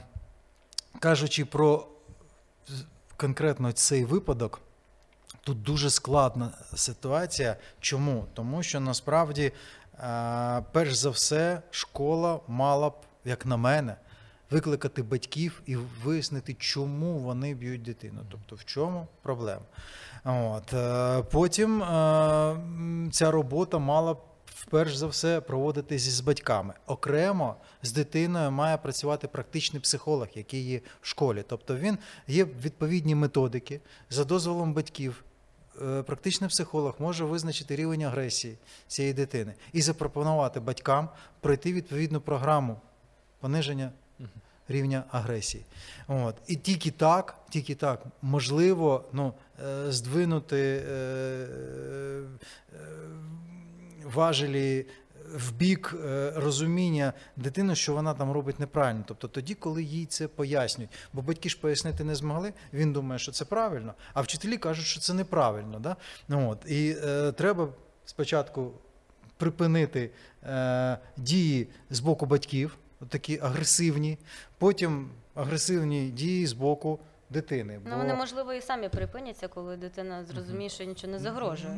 [1.00, 1.88] кажучи про
[3.18, 4.62] конкретно цей випадок.
[5.44, 7.56] Тут дуже складна ситуація.
[7.80, 8.26] Чому?
[8.34, 9.52] Тому що насправді,
[10.00, 12.94] е, перш за все, школа мала б,
[13.26, 13.96] як на мене,
[14.58, 18.20] викликати батьків і вияснити, чому вони б'ють дитину.
[18.32, 19.62] Тобто, в чому проблема.
[20.26, 20.74] От.
[20.74, 22.58] е, Потім е,
[23.12, 24.16] ця робота мала.
[24.70, 26.74] Перш за все проводитись з батьками.
[26.88, 31.44] Окремо з дитиною має працювати практичний психолог, який є в школі.
[31.48, 35.24] Тобто він є відповідні методики за дозволом батьків.
[35.82, 41.10] е, Практичний психолог може визначити рівень агресії цієї дитини і запропонувати батькам
[41.42, 42.78] пройти відповідну програму
[43.40, 43.92] пониження
[44.68, 45.66] рівня агресії.
[46.08, 46.36] От.
[46.48, 49.34] І тільки так, тільки так можливо ну,
[49.66, 52.24] е, здвинути е, е,
[54.04, 54.86] важелі
[55.34, 55.96] в бік
[56.36, 59.04] розуміння дитини, що вона там робить неправильно.
[59.08, 60.92] Тобто тоді, коли їй це пояснюють.
[61.14, 65.00] Бо батьки ж пояснити не змогли, він думає, що це правильно, а вчителі кажуть, що
[65.00, 65.80] це неправильно.
[65.80, 65.96] Да?
[66.28, 66.72] Ну, от.
[66.72, 67.70] І е, треба
[68.06, 68.72] спочатку
[69.38, 70.12] припинити
[70.44, 72.78] е, дії з боку батьків,
[73.10, 74.18] такі агресивні,
[74.58, 77.80] потім агресивні дії з боку дитини.
[77.86, 81.74] Ну вони можливо і самі припиняться, коли дитина зрозуміє, що нічого не загрожує.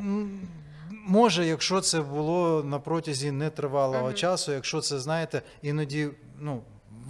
[1.06, 4.14] Може, якщо це було на протязі нетривалого Мгм.
[4.14, 6.08] часу, якщо це, знаєте, іноді
[6.38, 6.62] ну,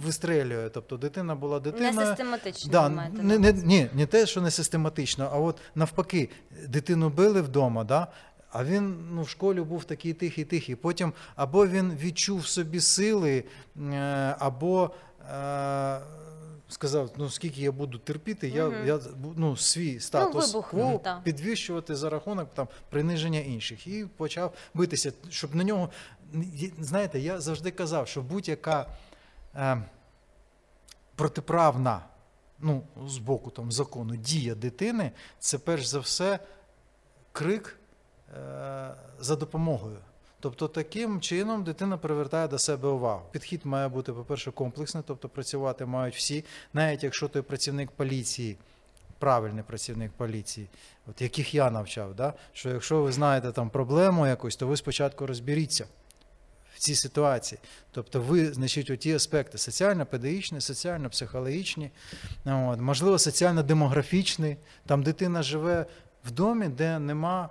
[0.03, 0.69] вистрелює.
[0.69, 2.07] Тобто дитина була Не дитиною.
[2.07, 6.29] систематично Да, не, не, ні, не те, що не систематично, а от навпаки,
[6.67, 8.07] дитину били вдома, да?
[8.51, 10.75] А він ну, в школі був такий тихий, тихий.
[10.75, 13.43] Потім або він відчув в собі сили,
[13.77, 14.91] е, або
[15.31, 15.99] е,
[16.69, 18.87] сказав, ну скільки я буду терпіти, я, Мгм.
[18.87, 18.99] я
[19.35, 21.23] ну, свій статус вибухнув, кво так.
[21.23, 23.87] підвищувати за рахунок там, приниження інших.
[23.87, 25.89] І почав битися, щоб на нього.
[26.79, 28.87] Знаєте, я завжди казав, що будь-яка.
[29.55, 29.81] Е,
[31.17, 32.01] протиправна
[32.59, 36.39] ну, з боку там, закону дія дитини це перш за все
[37.31, 37.79] крик
[39.19, 39.97] за допомогою.
[40.39, 43.21] Тобто таким чином дитина привертає до себе увагу.
[43.31, 48.57] Підхід має бути, по-перше, комплексний, тобто працювати мають всі, навіть якщо той працівник поліції,
[49.19, 50.67] правильний працівник поліції,
[51.07, 52.33] от яких я навчав, да?
[52.53, 55.85] що якщо ви знаєте там проблему якусь, то ви спочатку розберіться
[56.75, 57.59] в цій ситуації.
[57.91, 61.91] Тобто ви, значить, оті аспекти соціально-педагогічні, соціально-психологічні,
[62.45, 64.57] от, можливо, соціально-демографічні.
[64.85, 65.85] Там дитина живе
[66.25, 67.49] в домі, де нема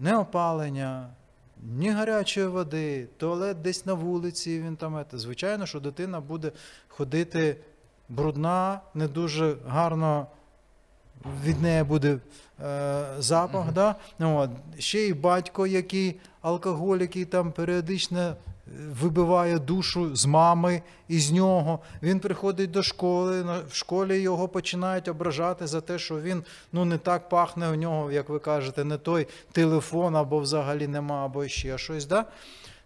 [0.00, 1.06] ні опалення,
[1.62, 4.60] ні гарячої води, туалет десь на вулиці.
[4.60, 5.04] Він там.
[5.12, 6.52] Звичайно, що дитина буде
[6.88, 7.56] ходити
[8.08, 10.26] брудна, не дуже гарно.
[11.44, 12.18] Від неї буде
[12.64, 13.74] е, запах, Мгм.
[13.74, 13.94] да?
[14.18, 14.50] Ну, от.
[14.78, 18.36] ще й батько, який алкоголік, який там періодично
[19.00, 21.78] вибиває душу з мами і з нього.
[22.02, 26.98] Він приходить до школи, в школі його починають ображати за те, що він ну, не
[26.98, 31.78] так пахне у нього, як ви кажете, не той телефон, або взагалі нема, або ще
[31.78, 32.06] щось.
[32.06, 32.24] Да?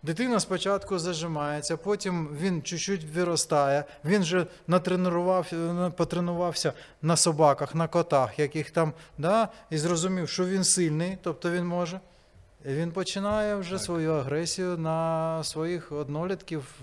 [0.02, 8.38] Дитина спочатку зажимається, потім він чуть-чуть виростає, він вже натренувався, потренувався на собаках, на котах,
[8.38, 12.00] яких там, да, і зрозумів, що він сильний, тобто він може.
[12.64, 13.80] Він починає вже Так.
[13.80, 16.74] свою агресію на своїх однолітків.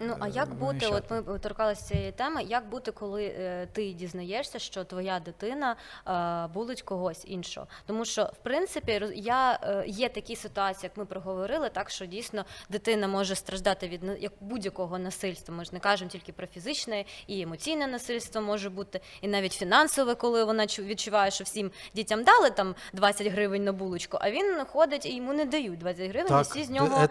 [0.00, 0.86] Ну а е, як бути?
[0.86, 2.42] От ми торкалися цієї теми.
[2.42, 7.66] Як бути, коли е, ти дізнаєшся, що твоя дитина е, булить когось іншого?
[7.86, 13.08] Тому що в принципі я є такі ситуації, як ми проговорили, так що дійсно дитина
[13.08, 15.54] може страждати від як будь-якого насильства.
[15.54, 20.14] Ми ж не кажемо тільки про фізичне і емоційне насильство може бути, і навіть фінансове,
[20.14, 24.64] коли вона чу- відчуває, що всім дітям дали там 20 гривень на булочку, а він
[24.72, 27.08] ходить і йому не дають 20 гривень, і всі з нього.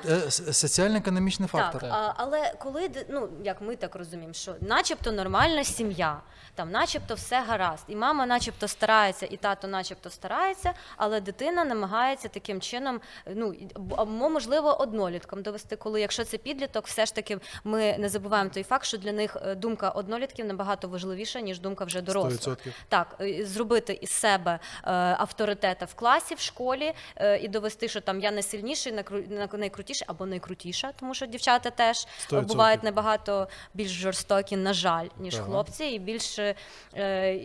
[0.52, 1.82] соціально-економічний фактор.
[1.82, 6.22] Так, але коли ди- ну як ми так розуміємо, що начебто нормальна сім'я,
[6.56, 12.28] там, начебто, все гаразд, і мама, начебто, старається, і тато, начебто, старається, але дитина намагається
[12.28, 13.02] таким чином,
[13.36, 13.56] ну
[13.98, 18.64] або можливо одноліткам довести, коли якщо це підліток, все ж таки ми не забуваємо той
[18.64, 22.58] факт, що для них е, думка однолітків набагато важливіша ніж думка вже дорослих.
[22.68, 22.74] 100%.
[22.90, 24.52] Так, зробити із себе
[24.84, 30.06] е, авторитета в класі, в школі е, і довести, що там я найсильніший, найкру- найкрутіший
[30.10, 32.46] або найкрутіша, тому що дівчата теж 100%.
[32.68, 35.46] Бувають набагато більш жорстокі, на жаль, ніж ага.
[35.46, 36.56] хлопці, і більш, е,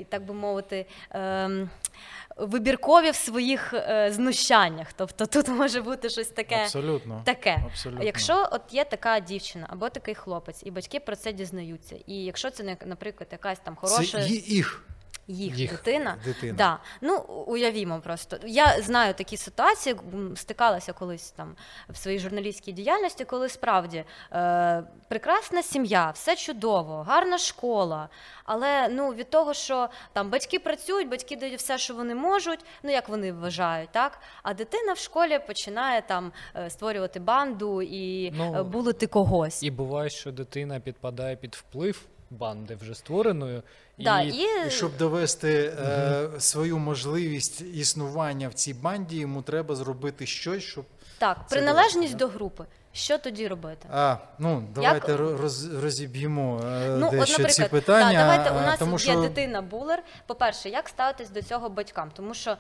[0.08, 1.70] так би мовити, ем,
[2.36, 4.92] вибіркові в своїх е, знущаннях.
[4.92, 6.62] Тобто тут може бути щось таке.
[6.62, 7.22] Абсолютно.
[7.24, 8.04] Таке, Абсолютно.
[8.04, 12.50] якщо от є така дівчина або такий хлопець, і батьки про це дізнаються, і якщо
[12.50, 14.84] це наприклад якась там хороша Це їх.
[15.32, 16.16] Їх, Їх дитина.
[16.24, 16.52] дитина.
[16.52, 16.78] Да.
[17.00, 18.36] Ну, уявімо просто.
[18.46, 19.96] Я знаю такі ситуації,
[20.36, 21.56] стикалася колись там
[21.88, 28.08] в своїй журналістській діяльності, коли справді е, прекрасна сім'я, все чудово, гарна школа.
[28.44, 32.90] Але ну, від того, що там батьки працюють, батьки дають все, що вони можуть, ну
[32.90, 34.18] як вони вважають, так?
[34.42, 39.62] А дитина в школі починає там е, створювати банду і Ну, е, булити когось.
[39.62, 42.02] І буває, що дитина підпадає під вплив
[42.32, 43.62] банди вже створеної.
[43.98, 44.28] Да, і...
[44.66, 44.70] і...
[44.70, 50.84] Щоб довести е, свою можливість існування в цій банді, йому треба зробити щось, щоб.
[51.18, 52.64] Так, приналежність до групи.
[52.94, 53.88] Що тоді робити?
[53.92, 58.12] А, ну, давайте роз, розіб'ємо е, Ну, дещо ці питання.
[58.12, 60.02] да, давайте у е, нас тому є що дитина булер.
[60.26, 62.10] По-перше, як ставитись до цього батькам?
[62.14, 62.56] Тому що е,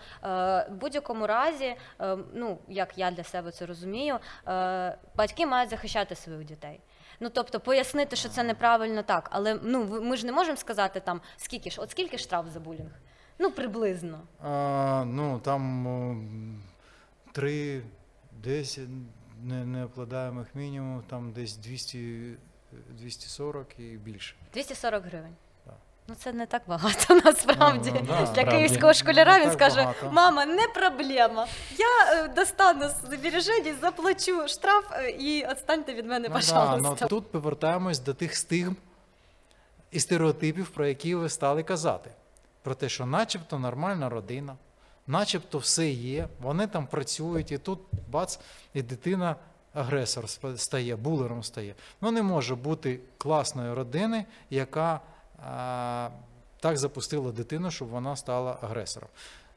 [0.70, 4.18] в будь-якому разі, е, ну як я для себе це розумію,
[4.48, 6.80] е, батьки мають захищати своїх дітей.
[7.22, 11.20] Ну тобто пояснити, що це неправильно так, але ну ми ж не можемо сказати там
[11.36, 12.90] скільки ж, от скільки штраф за булінг?
[13.38, 14.20] Ну приблизно.
[14.42, 16.62] А, ну, там
[17.32, 17.82] три,
[18.32, 18.88] десять
[19.42, 22.36] не, необкладаємих мінімум, там десь 200,
[22.90, 24.34] 240 і більше.
[24.52, 25.36] 240 гривень.
[26.12, 27.92] Ну це не так багато насправді.
[27.94, 28.16] Ну, да.
[28.18, 28.50] Для Справді.
[28.50, 30.10] київського школяра він скаже: багато.
[30.12, 31.46] мама, не проблема.
[31.78, 36.96] Я е, достану з збережень, заплачу штраф е, і відстаньте від мене, Ну, да, пожалуйста.
[37.00, 38.76] ну, тут повертаємось до тих стигм
[39.90, 42.10] і стереотипів, про які ви стали казати.
[42.62, 44.56] Про те, що начебто нормальна родина,
[45.06, 48.38] начебто все є, вони там працюють, і тут бац,
[48.74, 49.36] і дитина
[49.74, 50.24] агресор
[50.56, 51.74] стає, булером стає.
[52.00, 55.00] Ну не може бути класної родини, яка
[56.60, 59.08] так запустила дитину, щоб вона стала агресором.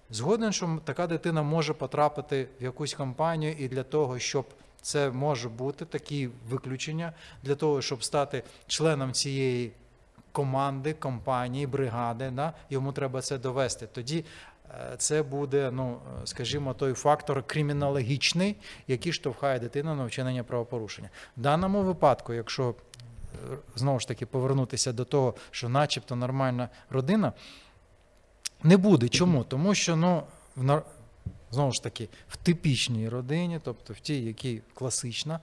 [0.09, 4.45] Згоден, що така дитина може потрапити в якусь компанію, і для того, щоб
[4.81, 7.13] це може бути такі виключення,
[7.43, 9.71] для того, щоб стати членом цієї
[10.31, 13.87] команди, компанії, бригади, да, йому треба це довести.
[13.87, 14.25] Тоді
[14.69, 18.55] е, це буде, ну, скажімо, той фактор кримінологічний,
[18.87, 21.09] який штовхає дитину на вчинення правопорушення.
[21.37, 22.75] В даному випадку, якщо
[23.75, 27.33] знову ж таки повернутися до того, що начебто нормальна родина,
[28.63, 29.09] не буде.
[29.09, 29.43] Чому?
[29.43, 30.23] Тому що ну,
[31.51, 35.39] знову ж таки, в типічній родині, тобто в тій, якій класична,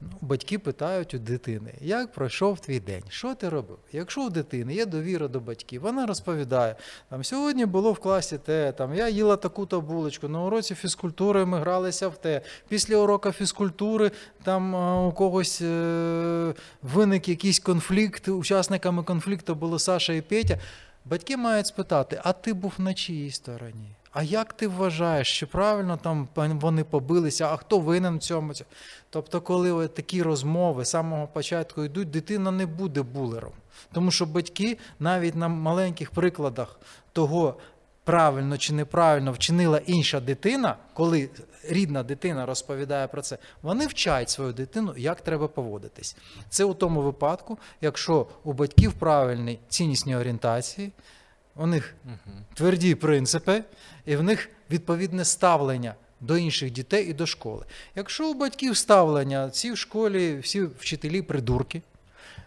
[0.00, 3.78] ну, батьки питають у дитини, як пройшов твій день, що ти робив?
[3.92, 6.76] Якщо у дитини є довіра до батьків, вона розповідає,
[7.08, 11.58] там сьогодні було в класі те, там я їла таку-то булочку, на уроці фізкультури ми
[11.58, 12.40] гралися в те.
[12.68, 14.10] Після уроку фізкультури
[14.42, 14.74] там
[15.06, 20.58] у когось е, виник якийсь конфлікт, учасниками конфлікту було Саша і Петя.
[21.04, 23.95] Батьки мають спитати, а ти був на чиїй стороні?
[24.18, 28.52] А як ти вважаєш, чи правильно там вони побилися, а хто винен в цьому?
[29.10, 33.52] Тобто, коли такі розмови з самого початку йдуть, дитина не буде булером.
[33.92, 36.80] Тому що батьки навіть на маленьких прикладах
[37.12, 37.54] того,
[38.04, 41.30] правильно чи неправильно вчинила інша дитина, коли
[41.68, 46.16] рідна дитина розповідає про це, вони вчать свою дитину, як треба поводитись.
[46.48, 50.92] Це у тому випадку, якщо у батьків правильні ціннісні орієнтації,
[51.56, 51.94] у них
[52.54, 53.64] тверді принципи,
[54.06, 57.64] і в них відповідне ставлення до інших дітей і до школи.
[57.94, 61.82] Якщо у батьків ставлення, ці в школі всі вчителі придурки,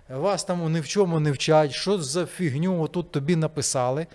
[0.10, 4.08] вас там ні в чому не вчать, що за фігню тут тобі написали,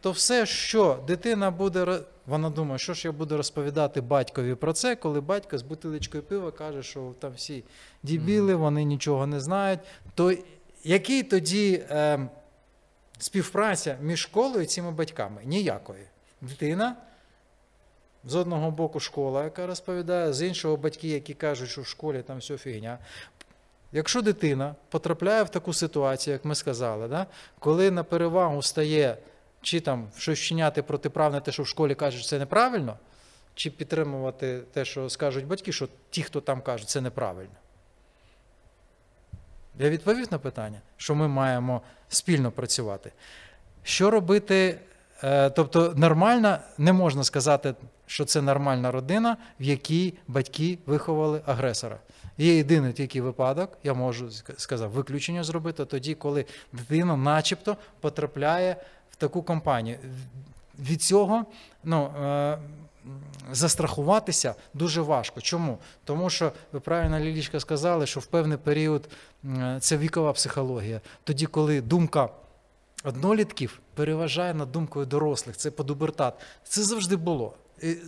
[0.00, 4.96] то все, що дитина буде, вона думає, що ж я буду розповідати батькові про це,
[4.96, 7.64] коли батько з бутилечкою пива каже, що там всі
[8.02, 9.80] дібіли, вони нічого не знають.
[10.14, 10.34] То
[10.84, 12.28] який тоді е,
[13.22, 15.40] співпраця між школою і цими батьками?
[15.44, 16.04] Ніякої.
[16.40, 16.96] Дитина.
[18.24, 22.38] З одного боку школа, яка розповідає, з іншого батьки, які кажуть, що в школі там
[22.38, 22.98] все фігня.
[23.92, 27.26] Якщо дитина потрапляє в таку ситуацію, як ми сказали, да,
[27.58, 29.16] коли на перевагу стає
[29.62, 32.98] чи там щось вчиняти протиправне, те, що в школі кажуть, це неправильно,
[33.54, 37.54] чи підтримувати те, що скажуть батьки, що ті, хто там кажуть, це неправильно.
[39.78, 43.12] Я відповів на питання, що ми маємо спільно працювати.
[43.82, 44.78] Що робити?
[45.24, 47.74] Е, Тобто, нормальна, не можна сказати,
[48.06, 51.98] що це нормальна родина, в якій батьки виховали агресора.
[52.38, 58.76] Є єдиний тільки випадок, я можу ск- сказав, виключення зробити тоді, коли дитина, начебто, потрапляє
[59.10, 59.98] в таку компанію.
[60.78, 61.44] Від цього
[61.84, 62.58] ну, е,
[63.52, 65.40] застрахуватися дуже важко.
[65.40, 65.78] Чому?
[66.04, 69.08] Тому що ви правильно Лілічка сказали, що в певний період
[69.80, 71.00] це вікова психологія.
[71.24, 72.28] Тоді, коли думка
[73.04, 76.34] однолітків переважає над думкою дорослих, це подубертат.
[76.64, 77.54] Це завжди було.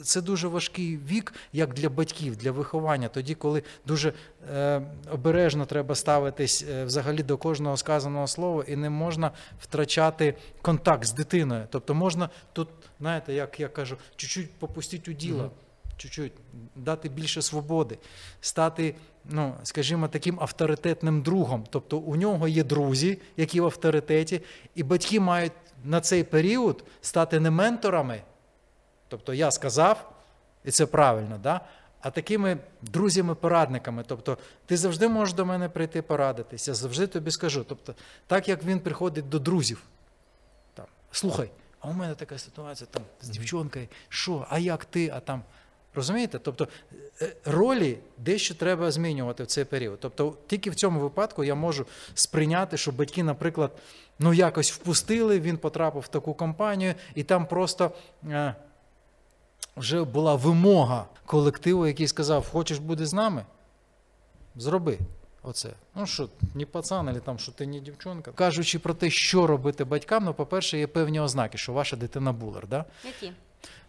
[0.04, 3.08] Це дуже важкий вік, як для батьків, для виховання.
[3.08, 4.12] Тоді, коли дуже
[4.52, 11.04] е, обережно треба ставитись е, взагалі до кожного сказаного слова, і не можна втрачати контакт
[11.04, 11.66] з дитиною.
[11.70, 12.68] Тобто можна тут,
[13.00, 15.42] знаєте, як я кажу, чуть-чуть попустити у діло.
[15.42, 15.50] Мгм.
[15.96, 16.32] Чуть-чуть
[16.76, 17.98] дати більше свободи,
[18.40, 18.94] стати,
[19.24, 21.64] ну скажімо, таким авторитетним другом.
[21.70, 24.40] Тобто у нього є друзі, які в авторитеті,
[24.74, 25.52] і батьки мають
[25.84, 28.22] на цей період стати не менторами.
[29.12, 30.12] Тобто я сказав,
[30.64, 31.60] і це правильно, да?
[32.00, 34.04] а такими друзями-порадниками.
[34.06, 37.64] Тобто, ти завжди можеш до мене прийти порадитись, я завжди тобі скажу.
[37.68, 37.94] Тобто,
[38.26, 39.82] так як він приходить до друзів,
[40.74, 41.50] там, слухай,
[41.80, 45.12] а у мене така ситуація там з дівчонкою, що, а як ти?
[45.14, 45.42] А там.
[45.94, 46.38] Розумієте?
[46.38, 46.68] Тобто
[47.22, 50.00] е, ролі дещо треба змінювати в цей період.
[50.00, 53.72] Тобто, тільки в цьому випадку я можу сприйняти, що батьки, наприклад,
[54.18, 57.92] ну якось впустили, він потрапив в таку компанію, і там просто
[58.30, 58.54] е,
[59.76, 63.44] вже була вимога колективу, який сказав: Хочеш бути з нами?
[64.56, 64.98] Зроби.
[65.42, 65.70] Оце.
[65.94, 68.32] Ну що, не пацан, або там, що ти не дівчонка.
[68.32, 72.66] Кажучи про те, що робити батькам, ну, по-перше, є певні ознаки, що ваша дитина булер.
[72.66, 72.84] Да?
[73.04, 73.32] Які?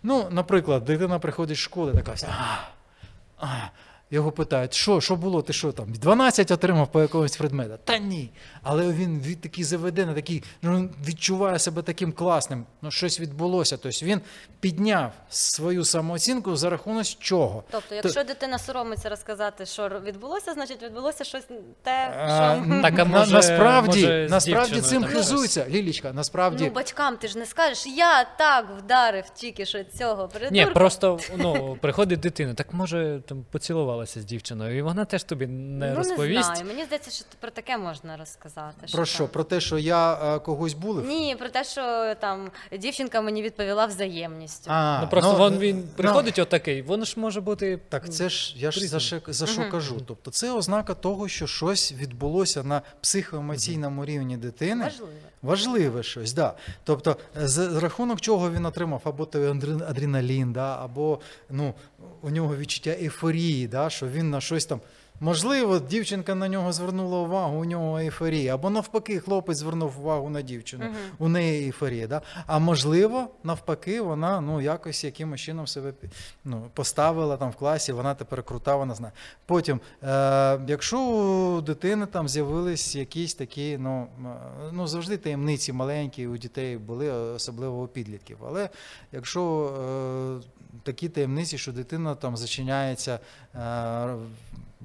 [0.03, 2.35] Ну, наприклад, дитина приходить з школи, така вся.
[2.39, 3.69] А, а.
[4.13, 5.93] Його питають, що, що було, ти що там?
[5.93, 7.77] 12 отримав по якомусь предмету.
[7.83, 8.29] Та ні.
[8.63, 12.65] Але він від такий заведений, такий, ну, відчуває себе таким класним.
[12.81, 13.77] Ну, щось відбулося.
[13.77, 14.21] Тобто він
[14.59, 17.63] підняв свою самооцінку за рахунок чого?
[17.71, 21.43] Тобто, якщо дитина соромиться розказати, що відбулося, значить відбулося щось
[21.83, 25.65] те, А, що Так, а може- насправді, може, насправді цим хизується.
[25.69, 26.63] Лілічка, насправді.
[26.63, 30.55] ну батькам ти ж не скажеш, я так вдарив тільки що цього придурка.
[30.55, 33.45] Ні, просто ну, приходить дитина, так може там
[34.03, 36.49] поцілувалася з дівчиною, і вона теж тобі не ну, розповість.
[36.49, 36.65] Не знаю.
[36.65, 38.87] Мені здається, що про таке можна розказати.
[38.91, 39.17] Про що?
[39.17, 39.27] там.
[39.27, 41.05] Про те, що я е, когось булив?
[41.05, 44.71] Ні, про те, що там дівчинка мені відповіла взаємністю.
[44.73, 47.79] А, Ну просто вон він ну, приходить отакий, воно ж може бути.
[47.89, 50.01] Так це ж я ж за, що- за що кажу.
[50.07, 54.83] Тобто це ознака того, що щось відбулося на психоемоційному рівні дитини.
[54.83, 55.11] Важливо.
[55.43, 56.53] Важливе щось, да.
[56.83, 59.47] Тобто, з, з рахунок чого він отримав або той
[59.87, 61.19] адреналін, да, або
[61.49, 61.73] ну,
[62.21, 64.79] у нього відчуття ейфорії, да, що він на щось там.
[65.19, 68.55] Можливо, дівчинка на нього звернула увагу, у нього ейфорія.
[68.55, 70.85] Або навпаки, хлопець звернув увагу на дівчину,
[71.19, 72.07] у неї ейфорія.
[72.07, 72.21] Да?
[72.47, 75.93] А можливо, навпаки, вона ну, якось якимось чином себе
[76.43, 79.13] ну, поставила там в класі, вона тепер крута, вона знає.
[79.45, 84.07] Потім, е, якщо у дитини там з'явились якісь такі, ну,
[84.71, 88.37] ну завжди таємниці маленькі у дітей були, особливо у підлітків.
[88.47, 88.69] Але
[89.11, 89.73] якщо
[90.43, 93.19] е, такі таємниці, що дитина там зачиняється.
[93.55, 94.15] Е,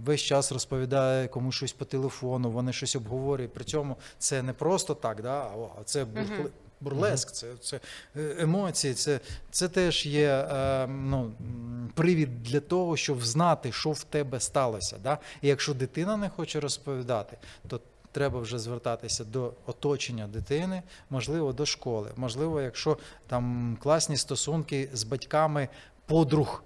[0.05, 3.53] Весь час розповідає комусь щось по телефону, вони щось обговорюють.
[3.53, 7.80] При цьому це не просто так, да, а це бур- бурлеск, це, це
[8.16, 9.20] е, емоції, це,
[9.51, 11.32] це теж є е, ну,
[11.94, 14.96] привід для того, щоб знати, що в тебе сталося.
[15.03, 15.18] Да?
[15.42, 17.36] І якщо дитина не хоче розповідати,
[17.68, 17.80] то
[18.12, 22.11] треба вже звертатися до оточення дитини, можливо, до школи.
[22.16, 25.68] Можливо, якщо там класні стосунки з батьками
[26.07, 26.62] подруг,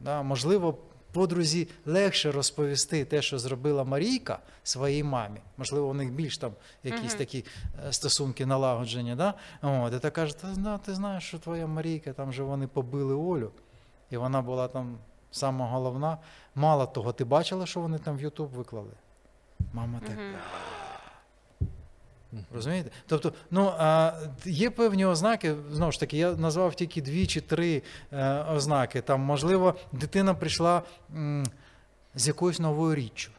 [0.00, 0.22] да?
[0.22, 0.78] можливо,
[1.14, 5.40] подрузі легше розповісти те, що зробила Марійка своїй мамі.
[5.56, 6.52] Можливо, у них більш там
[6.82, 7.18] якісь Мгм.
[7.18, 7.44] такі
[7.88, 9.14] е, стосунки налагоджені.
[9.14, 9.34] Да?
[9.62, 13.14] От, і та каже, ти, да, ти знаєш, що твоя Марійка, там же вони побили
[13.14, 13.50] Олю,
[14.10, 14.98] і вона була там
[15.30, 16.18] сама головна.
[16.54, 18.90] Мало того, ти бачила, що вони там в Ютуб виклали?
[19.72, 20.16] Мама так.
[22.54, 22.90] Розумієте?
[23.06, 24.12] Тобто, ну а,
[24.44, 27.82] є певні ознаки, знову ж таки, я назвав тільки дві чи три
[28.12, 29.00] е, ознаки.
[29.00, 30.82] Там, можливо, дитина прийшла
[31.16, 31.44] м,
[32.14, 33.30] з якоюсь новою річчю.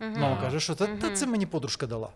[0.00, 0.20] Мгм.
[0.20, 2.08] Мама каже, що та, та це мені подружка дала.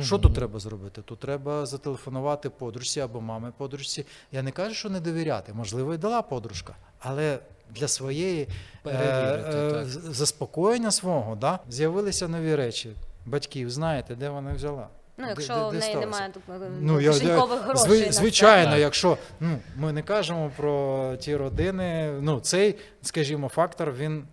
[0.00, 1.02] Що тут треба зробити?
[1.02, 4.06] Тут треба зателефонувати подружці або мамі подружці.
[4.32, 5.52] Я не кажу, що не довіряти.
[5.52, 7.38] Можливо, і дала подружка, але
[7.70, 8.48] для своєї
[8.86, 12.92] е, е, заспокоєння свого да, з'явилися нові речі.
[13.26, 14.88] Батьків, знаєте, де вона взяла?
[15.20, 16.00] Ну, Де- якщо де- в неї сталося?
[16.00, 17.90] немає е, Ну, я, я, кишенькових грошей.
[17.90, 18.12] зви- на це.
[18.12, 18.80] звичайно, Так.
[18.80, 24.24] якщо ну, ми не кажемо про ті родини, ну цей, скажімо, фактор він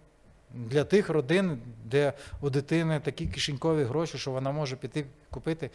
[0.53, 5.69] для тих родин, де у дитини такі кишенькові гроші, що вона може піти купити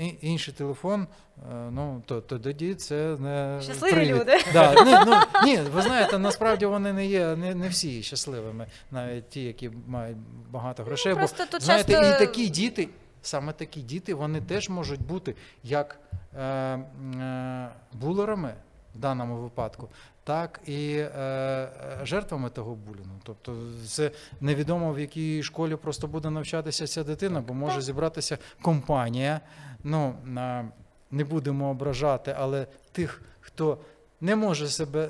[0.00, 1.06] е, інший телефон,
[1.52, 4.10] е, ну то, то тоді це не Щасливі привід.
[4.16, 4.32] люди.
[4.52, 9.28] Да, ну, ну, ні, ви знаєте, насправді вони не є не, не всі щасливими, навіть
[9.28, 10.16] ті, які мають
[10.50, 11.12] багато грошей.
[11.12, 12.88] Ну, просто тут знаєте, часто- і такі діти,
[13.22, 16.00] саме такі діти, вони теж можуть бути як
[16.36, 18.54] е, е, булерами
[18.94, 19.88] в даному випадку,
[20.24, 21.70] так і е, е,
[22.02, 23.20] жертвами того булінгу.
[23.22, 23.56] Тобто,
[23.86, 24.10] це
[24.40, 29.40] невідомо в якій школі просто буде навчатися ця дитина, бо може зібратися компанія.
[29.84, 30.68] Ну, на,
[31.10, 33.78] не будемо ображати, але тих, хто
[34.20, 35.08] не може себе.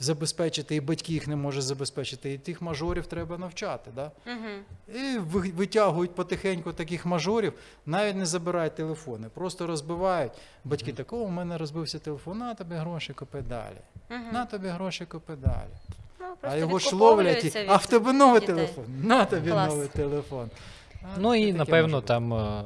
[0.00, 3.90] Забезпечити, і батьки їх не можуть забезпечити, і тих мажорів треба навчати.
[3.96, 4.10] Да?
[4.26, 4.98] Угу.
[4.98, 5.18] І
[5.50, 7.52] витягують потихеньку таких мажорів,
[7.86, 10.32] навіть не забирають телефони, просто розбивають.
[10.64, 13.76] Батьки такого, у мене розбився телефон, на тобі гроші купи далі.
[14.32, 15.70] На тобі гроші купи далі.
[16.20, 18.54] Ну, А його ж ловлять, і, а в тебе новий дітей.
[18.54, 18.84] телефон.
[19.02, 19.68] На тобі Клас.
[19.72, 20.50] новий телефон.
[21.02, 22.06] А Ну і напевно бути.
[22.06, 22.62] там е,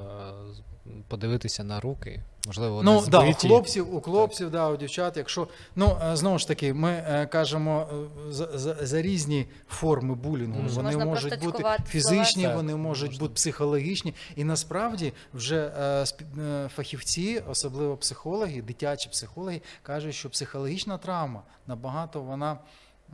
[1.08, 2.22] подивитися на руки.
[2.46, 6.38] Можливо, вони Ну да, у хлопців, у хлопців, да, у дівчат, якщо ну е, знову
[6.38, 7.88] ж таки, ми е, кажемо
[8.28, 10.58] е, за, за, за різні форми булінгу.
[10.60, 10.68] Мгм.
[10.68, 12.56] Вони Можна можуть бути фізичні, слова.
[12.56, 13.20] вони можуть можна.
[13.24, 14.14] бути психологічні.
[14.36, 16.04] І насправді вже е,
[16.42, 22.58] е, фахівці, особливо психологи, дитячі психологи, кажуть, що психологічна травма набагато вона.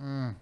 [0.03, 0.37] м,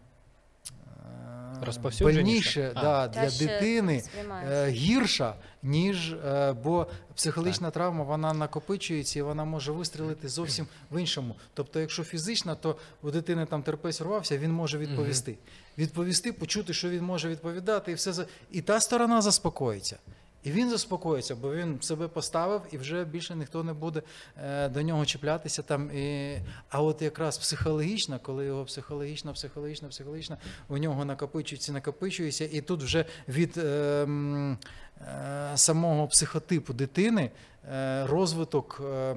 [2.57, 2.83] е, А.
[2.83, 4.51] да, для Та, дитини сприймаєш.
[4.51, 11.01] е, гірша, ніж е, бо психологічна травма вона накопичується і вона може вистрілити зовсім в
[11.01, 11.35] іншому.
[11.55, 15.39] Тобто, якщо фізична, то у дитини там терпець рвався, він може відповісти.
[15.79, 19.97] Відповісти, почути, що він може відповідати, і все за і та сторона заспокоїться.
[20.43, 24.03] І він заспокоїться, бо він себе поставив, і вже більше ніхто не буде
[24.45, 25.62] е, до нього чіплятися.
[25.62, 26.38] Там, і...
[26.68, 30.36] А от якраз психологічно, коли його психологічно, психологічно, психологічно,
[30.68, 37.30] у нього накопичується, накопичується, і тут вже від е, е, самого психотипу дитини
[37.72, 38.82] е, розвиток.
[38.84, 39.16] Е,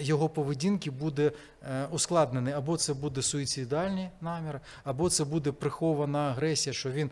[0.00, 1.32] його поведінки буде
[1.62, 2.54] е, ускладнений.
[2.54, 7.10] Або це буде суїцидальні наміри, або це буде прихована агресія, що він.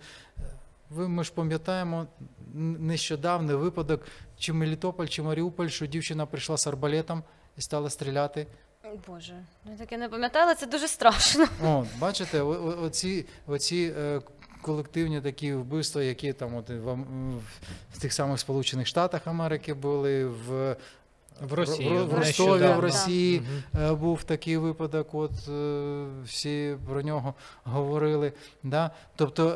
[0.90, 2.06] Ви ми ж пам'ятаємо
[2.54, 4.06] нещодавний випадок,
[4.38, 7.22] чи Мелітополь, чи Маріуполь, що дівчина прийшла з арбалетом
[7.56, 8.46] і стала стріляти.
[9.08, 11.46] Боже, ну таке не пам'ятала, це дуже страшно.
[11.64, 14.20] О, бачите, о- оці, оці е,
[14.62, 16.92] колективні такі вбивства, які там от в,
[17.94, 20.76] в тих самих Сполучених Штатах Америки були, в,
[21.40, 23.84] В Росії, в, в Ростові, в Росії Мгм.
[23.84, 27.34] е, був такий випадок, от е, всі про нього
[27.64, 28.32] говорили.
[28.62, 28.90] Да?
[29.16, 29.50] Тобто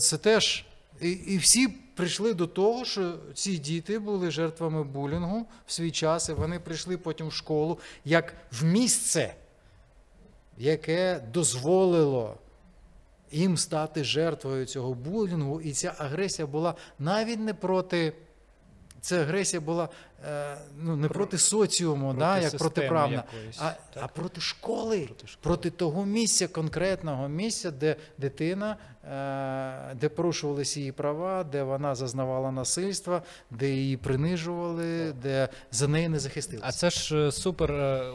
[0.00, 0.66] це теж.
[1.04, 6.28] І, і всі прийшли до того, що ці діти були жертвами булінгу в свій час,
[6.28, 9.34] і вони прийшли потім в школу як в місце,
[10.58, 12.38] яке дозволило
[13.32, 18.12] їм стати жертвою цього булінгу, і ця агресія була навіть не проти.
[19.04, 19.88] Ця агресія була
[20.28, 24.04] е, ну, не проти соціуму, Проти да, як системи протиправна, якоїсь, а, так?
[24.04, 25.42] а проти школи, Проти школи.
[25.42, 28.76] проти того місця, конкретного місця, де дитина,
[29.90, 36.08] е, де порушувалися її права, де вона зазнавала насильства, де її принижували, де за неї
[36.08, 36.66] не захистилися.
[36.68, 37.72] А це ж е, супер.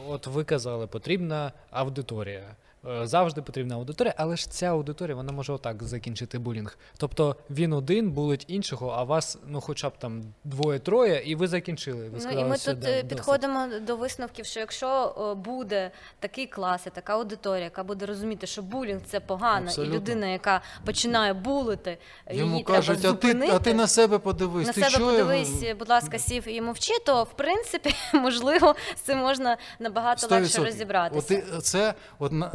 [0.08, 2.56] От ви казали, потрібна аудиторія.
[2.88, 6.78] Е, Завжди потрібна аудиторія, але ж ця аудиторія вона може отак закінчити булінг.
[6.98, 12.10] Тобто він один булить іншого, а вас ну хоча б там двоє-троє, і ви закінчили.
[12.10, 13.10] Ви Ну і ми «Все, тут да, е, досить».
[13.10, 18.48] підходимо до висновків, що якщо е, буде такий клас і така аудиторія, яка буде розуміти,
[18.48, 19.96] що булінг це погано, Абсолютно.
[19.96, 21.98] і людина, яка починає булити,
[22.32, 24.68] Йому її кажуть, треба а ти, а ти на себе подивись.
[24.68, 29.02] на ти себе що подивись, будь ласка, сів і мовчи, то в принципі можливо з
[29.02, 30.66] цим можна набагато легше 100%.
[30.66, 31.44] розібратися.
[31.58, 32.52] От це, от на,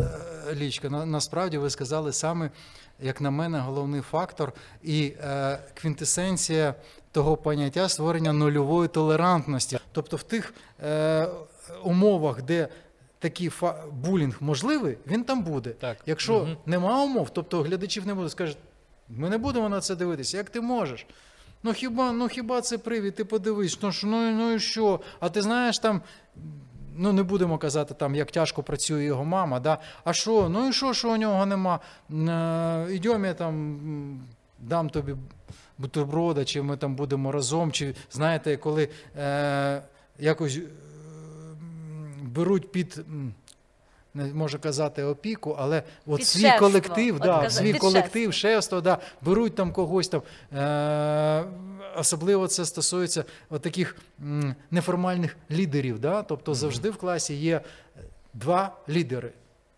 [0.55, 2.51] Лічка, на, насправді ви сказали саме,
[3.01, 4.53] як на мене, головний фактор
[4.83, 6.75] і е, квінтесенція
[7.13, 9.79] того поняття створення нульової толерантності.
[9.93, 10.55] Тобто в тих
[10.85, 11.29] е,
[11.85, 12.69] умовах, де
[13.19, 15.71] такий фа- булінг можливий, він там буде.
[15.71, 15.97] Так.
[16.07, 16.57] Якщо Мгм.
[16.67, 18.59] нема умов, тобто глядачів не буде, скажуть,
[19.09, 21.07] ми не будемо на це дивитися, як ти можеш?
[21.63, 23.15] Ну хіба, ну хіба це привід?
[23.15, 25.01] Ти подивись, ну, ну, ну і що?
[25.21, 26.01] А ти знаєш там.
[26.97, 29.79] Ну, не будемо казати, там, як тяжко працює його мама, да?
[30.05, 30.49] а що?
[30.49, 31.81] Ну і що, що у нього нема?
[32.11, 34.21] Е, Ідемо, я там
[34.59, 35.15] дам тобі
[35.79, 38.89] бутерброда, чи ми там будемо разом, чи знаєте, коли
[39.19, 39.83] е,
[40.19, 40.63] якось е,
[42.23, 43.05] беруть під.
[44.17, 46.67] Не можу казати опіку, але от Під свій шефство.
[46.67, 50.23] колектив, От да, каза- свій колектив, шефство, да, беруть там когось там.
[50.57, 51.45] Е,
[51.97, 55.99] особливо це стосується от таких м, неформальних лідерів.
[55.99, 56.23] Да?
[56.23, 57.61] Тобто завжди в класі є
[58.35, 59.33] два лідери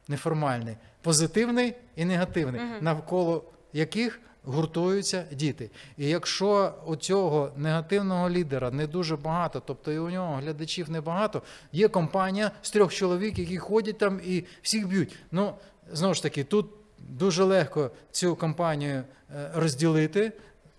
[0.08, 5.70] неформальний позитивний і негативний, навколо яких гуртуються діти.
[5.96, 11.42] І якщо у цього негативного лідера не дуже багато, тобто і у нього глядачів небагато,
[11.72, 15.16] є компанія з трьох чоловік, які ходять там і всіх б'ють.
[15.30, 15.52] Ну,
[15.92, 16.66] знову ж таки, тут
[16.98, 19.02] дуже легко цю компанію
[19.36, 20.32] е, розділити.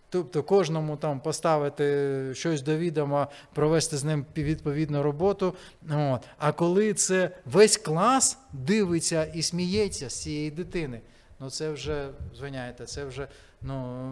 [0.09, 5.53] Тобто кожному там поставити щось до відома, провести з ним відповідну роботу.
[5.91, 6.21] От.
[6.37, 11.01] А коли це весь клас дивиться і сміється з цієї дитини,
[11.39, 13.27] ну це вже звиняєте, це вже
[13.61, 14.11] ну,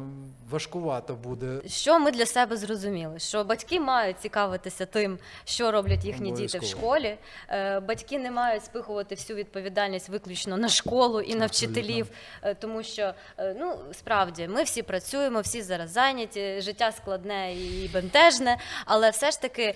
[0.50, 1.62] важкувато буде.
[1.68, 3.20] Що ми для себе зрозуміли?
[3.20, 7.18] Що батьки мають цікавитися тим, що роблять їхні діти в школі.
[7.50, 12.08] Е, Батьки не мають спихувати всю відповідальність виключно на школу і на вчителів,
[12.42, 17.90] е, тому що е, ну справді ми всі працюємо, всі зараз зайняті, життя складне і
[17.94, 19.76] бентежне, але все ж таки.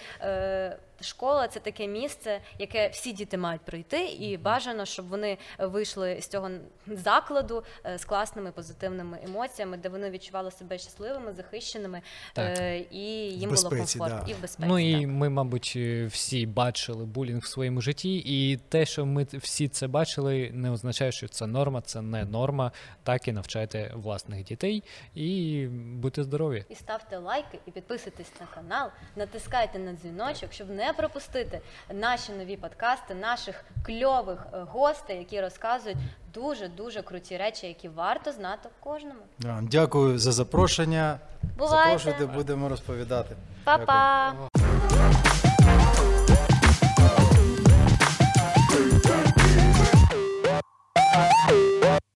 [1.01, 6.27] Школа це таке місце, яке всі діти мають пройти, і бажано, щоб вони вийшли з
[6.27, 6.49] цього
[6.87, 12.01] закладу е, з класними позитивними емоціями, де вони відчували себе щасливими, захищеними,
[12.33, 12.59] Так.
[12.59, 14.31] е, і їм безпеці, було комфортно да.
[14.31, 14.69] і в безпеці.
[14.69, 15.07] Ну і так.
[15.07, 19.87] ми, мабуть, е, всі бачили булінг в своєму житті, і те, що ми всі це
[19.87, 22.71] бачили, не означає, що це норма, це не норма.
[23.03, 24.83] Так і навчайте власних дітей
[25.15, 26.65] і будьте здорові.
[26.69, 31.61] І ставте лайки, і підписуйтесь на канал, натискайте на дзвіночок, щоб не пропустити
[31.93, 35.97] наші нові подкасти, наших кльових е, гостей, які розказують
[36.33, 39.21] дуже дуже круті речі, які варто знати кожному.
[39.39, 41.19] Да, Дякую за запрошення.
[41.57, 41.99] Бувайте.
[41.99, 43.35] Запрошуйте, будемо розповідати.
[43.63, 44.31] Па-па!
[44.31, 45.08] Дякую.